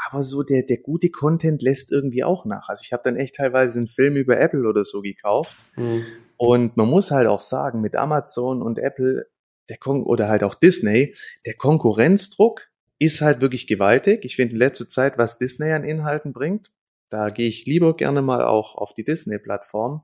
[0.09, 2.69] Aber so der, der gute Content lässt irgendwie auch nach.
[2.69, 5.57] Also ich habe dann echt teilweise einen Film über Apple oder so gekauft.
[5.77, 6.05] Mhm.
[6.41, 9.27] Und man muss halt auch sagen, mit Amazon und Apple
[9.69, 11.15] der Kon oder halt auch Disney,
[11.45, 14.25] der Konkurrenzdruck ist halt wirklich gewaltig.
[14.25, 16.71] Ich finde in letzter Zeit, was Disney an Inhalten bringt,
[17.11, 20.03] da gehe ich lieber gerne mal auch auf die Disney-Plattform.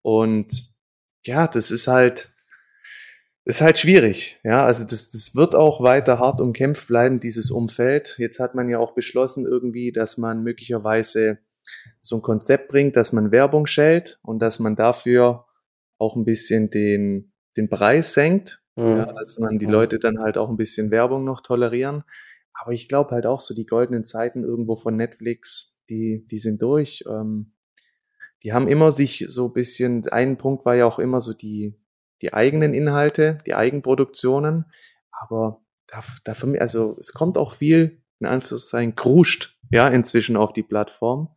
[0.00, 0.72] Und
[1.26, 2.32] ja, das ist halt,
[3.44, 4.40] ist halt schwierig.
[4.42, 8.16] Ja, also das, das wird auch weiter hart umkämpft bleiben, dieses Umfeld.
[8.16, 11.40] Jetzt hat man ja auch beschlossen irgendwie, dass man möglicherweise
[12.00, 15.44] so ein Konzept bringt, dass man Werbung schält und dass man dafür
[15.98, 18.96] auch ein bisschen den, den Preis senkt, mhm.
[18.96, 22.04] ja, dass man die Leute dann halt auch ein bisschen Werbung noch tolerieren.
[22.52, 26.62] Aber ich glaube halt auch so die goldenen Zeiten irgendwo von Netflix, die, die sind
[26.62, 27.04] durch.
[27.08, 27.52] Ähm,
[28.42, 31.80] die haben immer sich so ein bisschen, ein Punkt war ja auch immer so die,
[32.22, 34.66] die eigenen Inhalte, die Eigenproduktionen.
[35.10, 35.64] Aber
[36.24, 41.34] dafür, also es kommt auch viel, in Anführungszeichen, kruscht, ja, inzwischen auf die Plattform.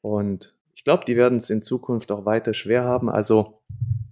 [0.00, 3.10] Und ich glaube, die werden es in Zukunft auch weiter schwer haben.
[3.10, 3.60] Also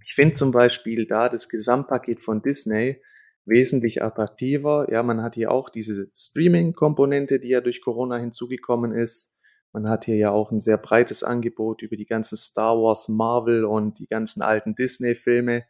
[0.05, 3.01] ich finde zum Beispiel da das Gesamtpaket von Disney
[3.43, 4.85] wesentlich attraktiver.
[4.91, 9.35] Ja, man hat hier auch diese Streaming-Komponente, die ja durch Corona hinzugekommen ist.
[9.73, 13.65] Man hat hier ja auch ein sehr breites Angebot über die ganzen Star Wars, Marvel
[13.65, 15.63] und die ganzen alten Disney-Filme.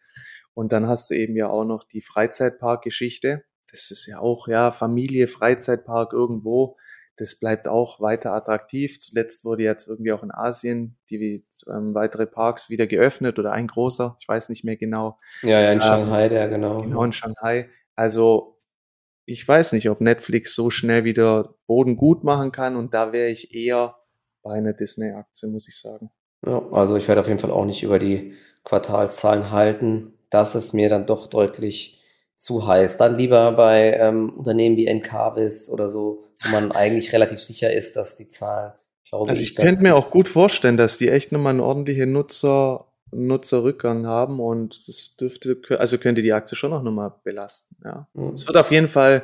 [0.53, 3.45] Und dann hast du eben ja auch noch die Freizeitpark-Geschichte.
[3.71, 6.75] Das ist ja auch, ja, Familie, Freizeitpark irgendwo.
[7.19, 8.97] Das bleibt auch weiter attraktiv.
[8.99, 13.67] Zuletzt wurde jetzt irgendwie auch in Asien die ähm, weitere Parks wieder geöffnet oder ein
[13.67, 15.17] großer, ich weiß nicht mehr genau.
[15.41, 16.81] Ja, ja, in ähm, Shanghai, der genau.
[16.81, 17.69] Genau, in Shanghai.
[17.95, 18.57] Also
[19.25, 23.29] ich weiß nicht, ob Netflix so schnell wieder Boden gut machen kann und da wäre
[23.29, 23.97] ich eher
[24.41, 26.09] bei einer Disney-Aktie, muss ich sagen.
[26.45, 30.13] Ja, also ich werde auf jeden Fall auch nicht über die Quartalszahlen halten.
[30.29, 31.98] Das ist mir dann doch deutlich
[32.39, 32.97] zu heiß.
[32.97, 37.95] Dann lieber bei ähm, Unternehmen wie Encarvis oder so wo man eigentlich relativ sicher ist,
[37.95, 38.73] dass die Zahlen,
[39.07, 39.49] glaube also ich.
[39.49, 44.05] Also ich könnte mir auch gut vorstellen, dass die echt nochmal einen ordentlichen Nutzer, Nutzerrückgang
[44.05, 47.75] haben und das dürfte, also könnte die Aktie schon noch nochmal belasten.
[47.83, 48.07] Ja.
[48.13, 48.33] Mhm.
[48.33, 49.23] Es wird auf jeden Fall,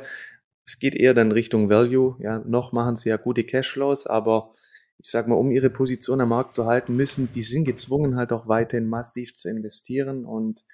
[0.66, 2.16] es geht eher dann Richtung Value.
[2.18, 4.54] Ja, noch machen sie ja gute Cashflows, aber
[4.98, 8.32] ich sag mal, um ihre Position am Markt zu halten, müssen, die sind gezwungen halt
[8.32, 10.64] auch weiterhin massiv zu investieren und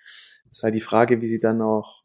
[0.50, 2.01] es ist halt die Frage, wie sie dann auch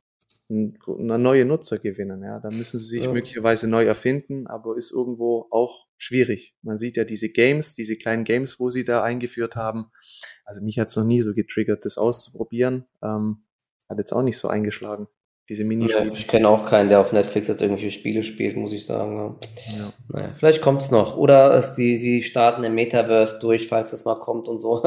[0.49, 2.23] neue Nutzer gewinnen.
[2.23, 3.11] Ja, da müssen sie sich ja.
[3.11, 6.55] möglicherweise neu erfinden, aber ist irgendwo auch schwierig.
[6.61, 9.87] Man sieht ja diese Games, diese kleinen Games, wo sie da eingeführt haben.
[10.45, 12.85] Also mich hat es noch nie so getriggert, das auszuprobieren.
[13.03, 13.43] Ähm,
[13.89, 15.07] hat jetzt auch nicht so eingeschlagen.
[15.49, 16.07] Diese Minispiele.
[16.07, 19.37] Ja, ich kenne auch keinen, der auf Netflix jetzt irgendwelche Spiele spielt, muss ich sagen.
[19.77, 19.93] Ja.
[20.09, 21.15] Naja, vielleicht kommt's noch.
[21.15, 24.83] Oder ist die, sie starten im Metaverse durch, falls das mal kommt und so.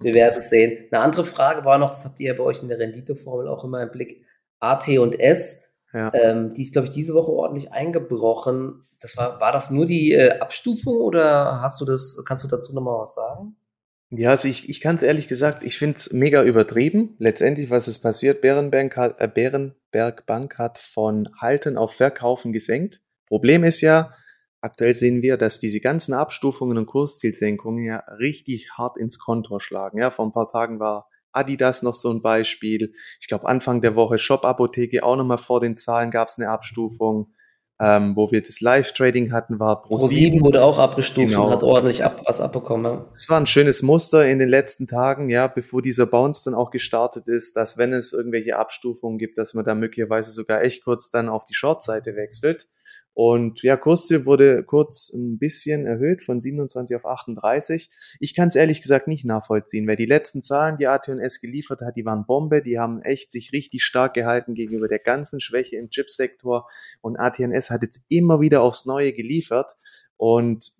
[0.00, 0.86] Wir werden es sehen.
[0.90, 3.64] Eine andere Frage war noch, das habt ihr ja bei euch in der Renditeformel auch
[3.64, 4.24] immer im Blick.
[4.60, 5.68] AT und S.
[5.92, 6.12] Ja.
[6.14, 8.86] Ähm, die ist, glaube ich, diese Woche ordentlich eingebrochen.
[9.00, 12.74] Das war, war das nur die äh, Abstufung oder hast du das, kannst du dazu
[12.74, 13.56] nochmal was sagen?
[14.12, 17.14] Ja, also ich, ich kann ehrlich gesagt, ich finde es mega übertrieben.
[17.18, 18.40] Letztendlich, was ist passiert?
[18.40, 23.00] Bärenberg hat, äh, Bärenberg Bank hat von Halten auf Verkaufen gesenkt.
[23.26, 24.12] Problem ist ja,
[24.60, 29.98] aktuell sehen wir, dass diese ganzen Abstufungen und Kurszielsenkungen ja richtig hart ins Kontor schlagen.
[29.98, 32.92] Ja, vor ein paar Tagen war Adidas noch so ein Beispiel.
[33.20, 37.32] Ich glaube, Anfang der Woche Shop-Apotheke auch nochmal vor den Zahlen gab es eine Abstufung
[37.80, 40.38] ähm, wo wir das Live-Trading hatten, war Pro7.
[40.38, 41.46] Pro wurde auch abgestuft genau.
[41.46, 42.84] und hat ordentlich ab, was abbekommen.
[42.84, 43.06] Ja.
[43.10, 46.70] Das war ein schönes Muster in den letzten Tagen, ja, bevor dieser Bounce dann auch
[46.70, 51.08] gestartet ist, dass wenn es irgendwelche Abstufungen gibt, dass man da möglicherweise sogar echt kurz
[51.08, 52.68] dann auf die Short-Seite wechselt.
[53.12, 57.90] Und ja, Kursziel wurde kurz ein bisschen erhöht von 27 auf 38.
[58.20, 61.96] Ich kann es ehrlich gesagt nicht nachvollziehen, weil die letzten Zahlen, die AT&S geliefert hat,
[61.96, 62.62] die waren Bombe.
[62.62, 66.68] Die haben echt sich richtig stark gehalten gegenüber der ganzen Schwäche im Chipsektor.
[67.00, 69.72] Und AT&S hat jetzt immer wieder aufs Neue geliefert.
[70.16, 70.72] Und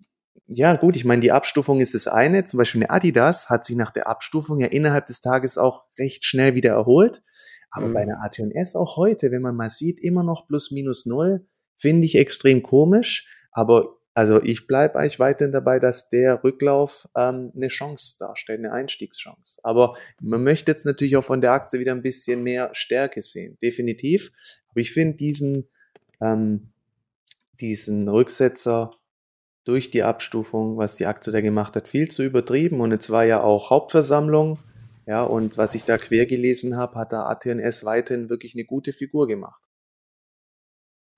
[0.47, 2.45] ja, gut, ich meine, die Abstufung ist das eine.
[2.45, 6.25] Zum Beispiel eine Adidas hat sich nach der Abstufung ja innerhalb des Tages auch recht
[6.25, 7.23] schnell wieder erholt.
[7.71, 7.93] Aber mhm.
[7.93, 11.47] bei einer AT&S auch heute, wenn man mal sieht, immer noch plus minus null.
[11.81, 17.51] Finde ich extrem komisch, aber also ich bleibe eigentlich weiterhin dabei, dass der Rücklauf ähm,
[17.55, 19.59] eine Chance darstellt, eine Einstiegschance.
[19.63, 23.57] Aber man möchte jetzt natürlich auch von der Aktie wieder ein bisschen mehr Stärke sehen,
[23.63, 24.31] definitiv.
[24.69, 25.69] Aber ich finde diesen,
[26.21, 26.71] ähm,
[27.59, 28.91] diesen Rücksetzer
[29.63, 32.81] durch die Abstufung, was die Aktie da gemacht hat, viel zu übertrieben.
[32.81, 34.59] Und es war ja auch Hauptversammlung.
[35.07, 38.93] Ja, und was ich da quer gelesen habe, hat da ATNS weiterhin wirklich eine gute
[38.93, 39.60] Figur gemacht.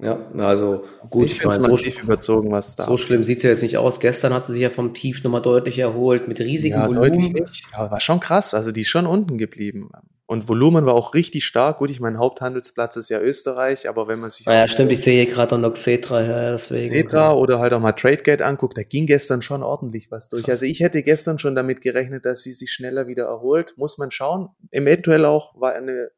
[0.03, 3.49] Ja, also gut, ich, ich meine, so, überzogen, was da so schlimm sieht es ja
[3.51, 3.99] jetzt nicht aus.
[3.99, 7.11] Gestern hat sie sich ja vom Tief nochmal deutlich erholt, mit riesigem ja, Volumen.
[7.11, 7.65] Deutlich nicht.
[7.71, 9.89] Aber war schon krass, also die ist schon unten geblieben.
[10.25, 11.79] Und Volumen war auch richtig stark.
[11.79, 14.45] Gut, ich mein Haupthandelsplatz ist ja Österreich, aber wenn man sich.
[14.45, 16.89] Ja, stimmt, ich sehe gerade noch Xetra, ja, deswegen.
[16.89, 20.49] Xetra oder halt auch mal TradeGate anguckt, da ging gestern schon ordentlich was durch.
[20.49, 23.73] Also ich hätte gestern schon damit gerechnet, dass sie sich schneller wieder erholt.
[23.77, 24.49] Muss man schauen.
[24.71, 26.09] Eventuell auch war eine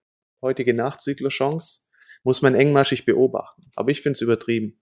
[0.41, 1.84] heutige Nachzüglerchance
[2.25, 3.63] muss man engmaschig beobachten.
[3.75, 4.77] Aber ich finde es übertrieben.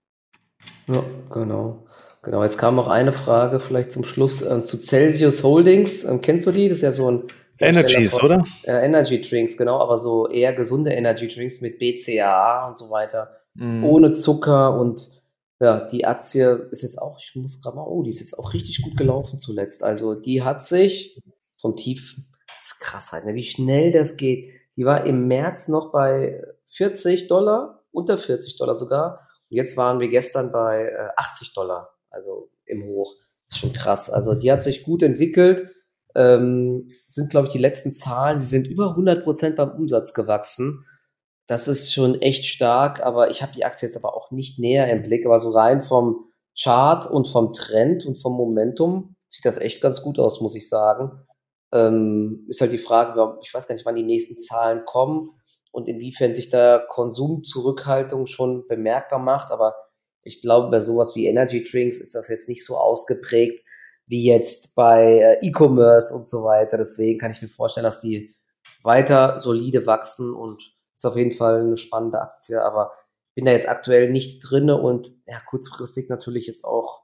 [0.88, 1.86] Ja, genau.
[2.24, 6.06] Genau, jetzt kam noch eine Frage vielleicht zum Schluss äh, zu Celsius Holdings.
[6.06, 6.70] Ähm, kennst du die?
[6.70, 7.24] Das ist ja so ein
[7.60, 8.44] Energies, von, oder?
[8.64, 13.42] Äh, Energy Drinks, genau, aber so eher gesunde Energy Drinks mit BCAA und so weiter.
[13.56, 13.84] Mm.
[13.84, 15.10] Ohne Zucker und
[15.60, 18.54] ja, die Aktie ist jetzt auch, ich muss gerade mal, oh, die ist jetzt auch
[18.54, 19.84] richtig gut gelaufen zuletzt.
[19.84, 21.22] Also die hat sich
[21.58, 24.50] vom Tief, das ist krass halt, ne, wie schnell das geht.
[24.76, 26.42] Die war im März noch bei
[26.74, 29.28] 40 Dollar, unter 40 Dollar sogar.
[29.50, 33.14] Und jetzt waren wir gestern bei äh, 80 Dollar, also im Hoch.
[33.48, 34.10] Das ist schon krass.
[34.10, 35.70] Also die hat sich gut entwickelt.
[36.16, 38.40] Ähm, sind, glaube ich, die letzten Zahlen.
[38.40, 40.86] Sie sind über 100 Prozent beim Umsatz gewachsen.
[41.48, 44.90] Das ist schon echt stark, aber ich habe die Aktie jetzt aber auch nicht näher
[44.90, 45.26] im Blick.
[45.26, 50.02] Aber so rein vom Chart und vom Trend und vom Momentum sieht das echt ganz
[50.02, 51.12] gut aus, muss ich sagen.
[51.72, 55.32] Ähm, ist halt die Frage, ich weiß gar nicht, wann die nächsten Zahlen kommen
[55.74, 59.52] und inwiefern sich da Konsumzurückhaltung schon bemerkbar macht.
[59.52, 59.76] Aber
[60.22, 63.66] ich glaube, bei sowas wie Energy Drinks ist das jetzt nicht so ausgeprägt
[64.06, 66.78] wie jetzt bei äh, E-Commerce und so weiter.
[66.78, 68.36] Deswegen kann ich mir vorstellen, dass die
[68.84, 70.62] weiter solide wachsen und
[70.96, 72.62] ist auf jeden Fall eine spannende Aktie.
[72.62, 72.92] Aber
[73.30, 77.04] ich bin da jetzt aktuell nicht drinne und ja, kurzfristig natürlich jetzt auch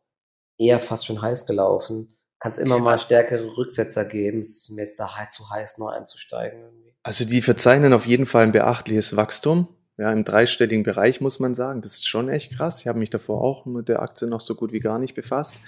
[0.60, 2.10] eher fast schon heiß gelaufen.
[2.40, 4.42] Kann es immer mal stärkere Rücksetzer geben.
[4.42, 6.89] Es ist mir jetzt da zu heiß, neu einzusteigen.
[7.10, 9.68] Also die verzeichnen auf jeden Fall ein beachtliches Wachstum.
[9.98, 11.82] Ja, im dreistelligen Bereich muss man sagen.
[11.82, 12.82] Das ist schon echt krass.
[12.82, 15.60] Ich habe mich davor auch mit der Aktie noch so gut wie gar nicht befasst.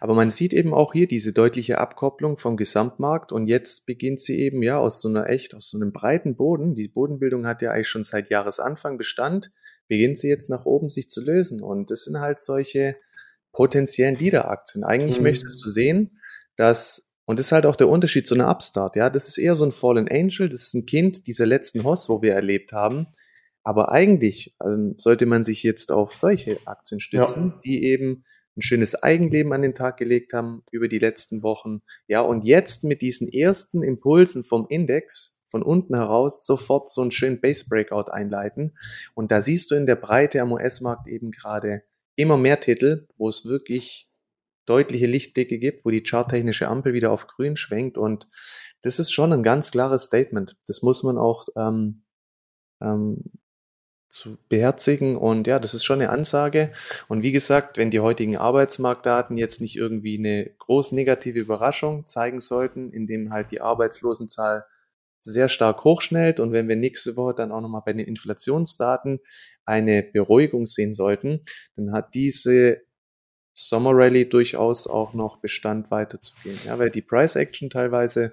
[0.00, 3.30] Aber man sieht eben auch hier diese deutliche Abkopplung vom Gesamtmarkt.
[3.30, 6.74] Und jetzt beginnt sie eben ja aus so einer echt, aus so einem breiten Boden.
[6.74, 9.52] Die Bodenbildung hat ja eigentlich schon seit Jahresanfang Bestand.
[9.86, 11.62] Beginnt sie jetzt nach oben sich zu lösen.
[11.62, 12.96] Und das sind halt solche
[13.52, 14.82] potenziellen Leader-Aktien.
[14.82, 15.22] Eigentlich mhm.
[15.22, 16.18] möchtest du sehen,
[16.56, 18.96] dass und das ist halt auch der Unterschied zu einer Upstart.
[18.96, 20.48] Ja, das ist eher so ein Fallen Angel.
[20.48, 23.06] Das ist ein Kind dieser letzten Hoss, wo wir erlebt haben.
[23.62, 27.60] Aber eigentlich ähm, sollte man sich jetzt auf solche Aktien stützen, ja.
[27.62, 28.24] die eben
[28.56, 31.82] ein schönes Eigenleben an den Tag gelegt haben über die letzten Wochen.
[32.06, 37.10] Ja, und jetzt mit diesen ersten Impulsen vom Index von unten heraus sofort so einen
[37.10, 38.74] schönen Base Breakout einleiten.
[39.14, 41.82] Und da siehst du in der Breite am US-Markt eben gerade
[42.16, 44.07] immer mehr Titel, wo es wirklich
[44.68, 47.98] deutliche Lichtblicke gibt, wo die charttechnische Ampel wieder auf grün schwenkt.
[47.98, 48.28] Und
[48.82, 50.56] das ist schon ein ganz klares Statement.
[50.66, 52.02] Das muss man auch ähm,
[52.80, 53.24] ähm,
[54.08, 55.16] zu beherzigen.
[55.16, 56.72] Und ja, das ist schon eine Ansage.
[57.08, 62.40] Und wie gesagt, wenn die heutigen Arbeitsmarktdaten jetzt nicht irgendwie eine groß negative Überraschung zeigen
[62.40, 64.64] sollten, indem halt die Arbeitslosenzahl
[65.20, 69.20] sehr stark hochschnellt und wenn wir nächste Woche dann auch nochmal bei den Inflationsdaten
[69.64, 71.44] eine Beruhigung sehen sollten,
[71.76, 72.82] dann hat diese
[73.58, 76.58] Summer Rally durchaus auch noch Bestand weiterzugehen.
[76.66, 78.32] Ja, weil die Price Action teilweise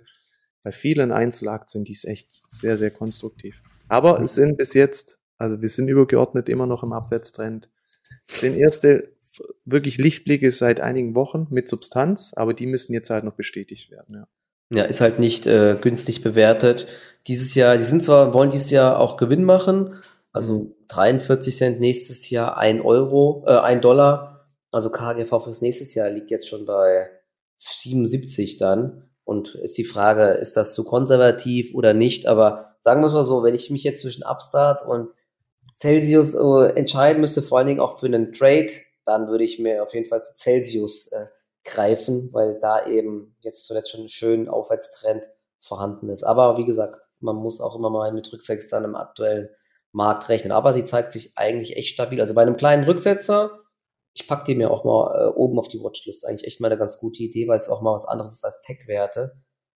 [0.63, 3.61] bei vielen Einzelaktien, die ist echt sehr, sehr konstruktiv.
[3.87, 7.69] Aber es sind bis jetzt also wir sind übergeordnet immer noch im Abwärtstrend.
[8.27, 9.09] Es sind erste
[9.65, 14.15] wirklich Lichtblicke seit einigen Wochen mit Substanz, aber die müssen jetzt halt noch bestätigt werden.
[14.15, 14.27] Ja.
[14.71, 16.87] Ja, ist halt nicht äh, günstig bewertet.
[17.27, 19.95] Dieses Jahr, die sind zwar, wollen dieses Jahr auch Gewinn machen,
[20.31, 24.34] also 43 Cent nächstes Jahr, 1 Euro, äh, 1 Dollar.
[24.75, 27.09] Also KGV fürs nächste Jahr liegt jetzt schon bei
[27.59, 29.09] 77 dann.
[29.23, 32.27] Und ist die Frage, ist das zu konservativ oder nicht?
[32.27, 35.07] Aber sagen wir es mal so, wenn ich mich jetzt zwischen Upstart und
[35.77, 38.69] Celsius äh, entscheiden müsste, vor allen Dingen auch für einen Trade,
[39.05, 41.27] dann würde ich mir auf jeden Fall zu Celsius äh,
[41.63, 45.23] greifen, weil da eben jetzt zuletzt schon ein schöner Aufwärtstrend
[45.57, 46.23] vorhanden ist.
[46.23, 49.47] Aber wie gesagt, man muss auch immer mal mit Rücksetzern im aktuellen
[49.93, 50.51] Markt rechnen.
[50.51, 52.19] Aber sie zeigt sich eigentlich echt stabil.
[52.19, 53.61] Also bei einem kleinen Rücksetzer,
[54.15, 56.25] ich packe die mir auch mal äh, oben auf die Watchlist.
[56.25, 58.61] Eigentlich echt mal eine ganz gute Idee, weil es auch mal was anderes ist als
[58.61, 59.35] Tech-Werte.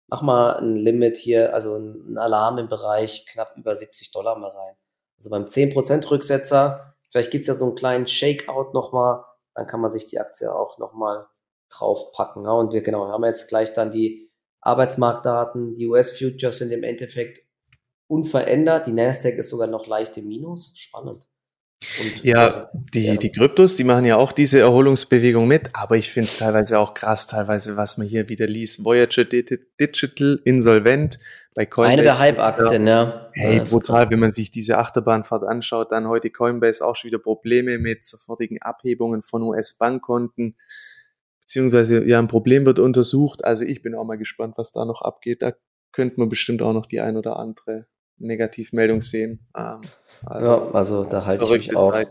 [0.08, 4.50] Mach mal ein Limit hier, also ein Alarm im Bereich knapp über 70 Dollar mal
[4.50, 4.74] rein.
[5.16, 9.24] Also beim 10% Rücksetzer, vielleicht gibt's ja so einen kleinen Shakeout nochmal,
[9.54, 11.26] dann kann man sich die Aktie auch nochmal
[11.70, 12.44] draufpacken.
[12.44, 12.52] Ja?
[12.52, 14.30] Und wir genau, wir haben jetzt gleich dann die
[14.60, 17.40] Arbeitsmarktdaten, die US-Futures sind im Endeffekt
[18.06, 21.26] unverändert, die Nasdaq ist sogar noch leicht im Minus, spannend.
[22.00, 23.16] Und, ja, äh, die, ja.
[23.16, 26.94] die Kryptos, die machen ja auch diese Erholungsbewegung mit, aber ich finde es teilweise auch
[26.94, 28.84] krass, teilweise, was man hier wieder liest.
[28.84, 31.18] Voyager Digital insolvent
[31.54, 31.92] bei Coinbase.
[31.92, 33.28] Eine der Hype-Aktien, ja.
[33.32, 37.18] Hey, ja, brutal, wenn man sich diese Achterbahnfahrt anschaut, dann heute Coinbase auch schon wieder
[37.18, 40.56] Probleme mit sofortigen Abhebungen von US-Bankkonten,
[41.40, 43.44] beziehungsweise ja, ein Problem wird untersucht.
[43.44, 45.42] Also ich bin auch mal gespannt, was da noch abgeht.
[45.42, 45.52] Da
[45.92, 47.86] könnte man bestimmt auch noch die ein oder andere
[48.18, 49.46] Negativmeldung sehen.
[49.56, 49.82] Ähm,
[50.24, 51.92] also, ja, also da halte ich mich auch.
[51.92, 52.08] Zeit.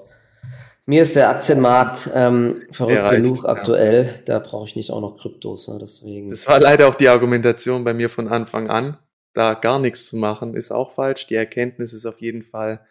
[0.88, 4.22] Mir ist der Aktienmarkt ähm, verrückt reicht, genug aktuell, ja.
[4.26, 5.68] da brauche ich nicht auch noch Kryptos.
[5.68, 6.30] Ne, deswegen.
[6.30, 8.98] Das war leider auch die Argumentation bei mir von Anfang an.
[9.34, 11.26] Da gar nichts zu machen, ist auch falsch.
[11.26, 12.86] Die Erkenntnis ist auf jeden Fall,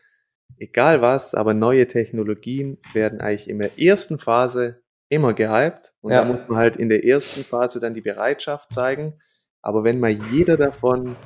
[0.59, 5.95] egal was, aber neue Technologien werden eigentlich in der ersten Phase immer gehypt.
[6.01, 6.23] Und ja.
[6.23, 9.21] da muss man halt in der ersten Phase dann die Bereitschaft zeigen.
[9.63, 11.17] Aber wenn mal jeder davon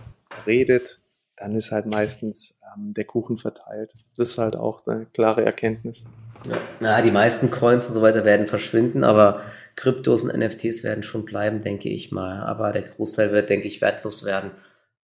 [0.47, 1.01] redet,
[1.39, 3.93] dann ist halt meistens ähm, der Kuchen verteilt.
[4.17, 6.07] Das ist halt auch eine klare Erkenntnis.
[6.45, 6.57] Ja.
[6.81, 9.41] Na, die meisten Coins und so weiter werden verschwinden, aber
[9.77, 12.43] Kryptos und NFTs werden schon bleiben, denke ich mal.
[12.43, 14.51] Aber der Großteil wird, denke ich, wertlos werden.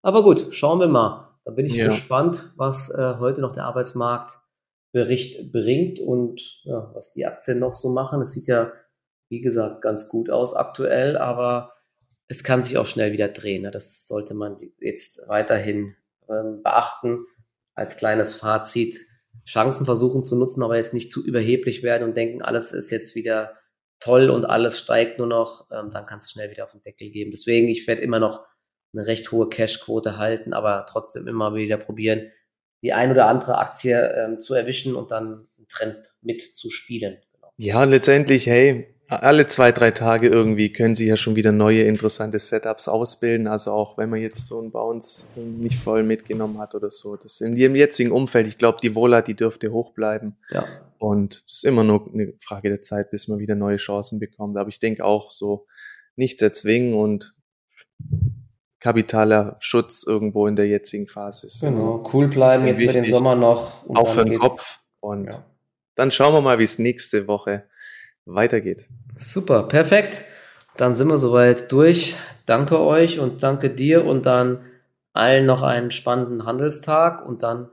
[0.02, 1.28] Aber gut, schauen wir mal.
[1.44, 1.88] Da bin ich ja.
[1.88, 7.90] gespannt, was äh, heute noch der Arbeitsmarktbericht bringt und ja, was die Aktien noch so
[7.92, 8.22] machen.
[8.22, 8.72] Es sieht ja,
[9.28, 11.74] wie gesagt, ganz gut aus aktuell, aber
[12.28, 13.62] es kann sich auch schnell wieder drehen.
[13.62, 13.70] Ne?
[13.70, 15.96] Das sollte man jetzt weiterhin
[16.28, 17.26] ähm, beachten
[17.74, 18.98] als kleines Fazit.
[19.46, 23.14] Chancen versuchen zu nutzen, aber jetzt nicht zu überheblich werden und denken, alles ist jetzt
[23.14, 23.58] wieder
[23.98, 27.10] toll und alles steigt nur noch, ähm, dann kann es schnell wieder auf den Deckel
[27.10, 27.30] geben.
[27.30, 28.44] Deswegen, ich werde immer noch
[28.92, 32.30] eine recht hohe Cashquote halten, aber trotzdem immer wieder probieren,
[32.82, 37.18] die ein oder andere Aktie ähm, zu erwischen und dann einen Trend mitzuspielen.
[37.56, 42.38] Ja, letztendlich, hey, alle zwei, drei Tage irgendwie können sie ja schon wieder neue interessante
[42.38, 43.46] Setups ausbilden.
[43.46, 47.16] Also auch wenn man jetzt so einen Bounce nicht voll mitgenommen hat oder so.
[47.16, 50.36] Das in ihrem jetzigen Umfeld, ich glaube, die Vola, die dürfte hoch bleiben.
[50.50, 50.66] Ja.
[50.98, 54.56] Und es ist immer nur eine Frage der Zeit, bis man wieder neue Chancen bekommt.
[54.56, 55.66] Aber ich denke auch so,
[56.16, 57.34] nichts erzwingen und
[58.80, 61.60] kapitaler Schutz irgendwo in der jetzigen Phase ist.
[61.60, 63.88] Genau, cool bleiben jetzt wichtig, für den Sommer noch.
[63.88, 64.80] Auch für den Kopf.
[65.00, 65.44] Und ja.
[65.94, 67.64] dann schauen wir mal, wie es nächste Woche
[68.26, 68.88] weitergeht.
[69.16, 70.24] Super, perfekt.
[70.76, 72.16] Dann sind wir soweit durch.
[72.46, 74.64] Danke euch und danke dir und dann
[75.12, 77.68] allen noch einen spannenden Handelstag und dann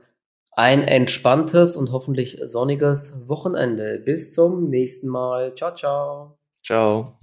[0.52, 4.02] ein entspanntes und hoffentlich sonniges Wochenende.
[4.04, 5.54] Bis zum nächsten Mal.
[5.54, 6.38] Ciao, ciao.
[6.62, 7.19] Ciao.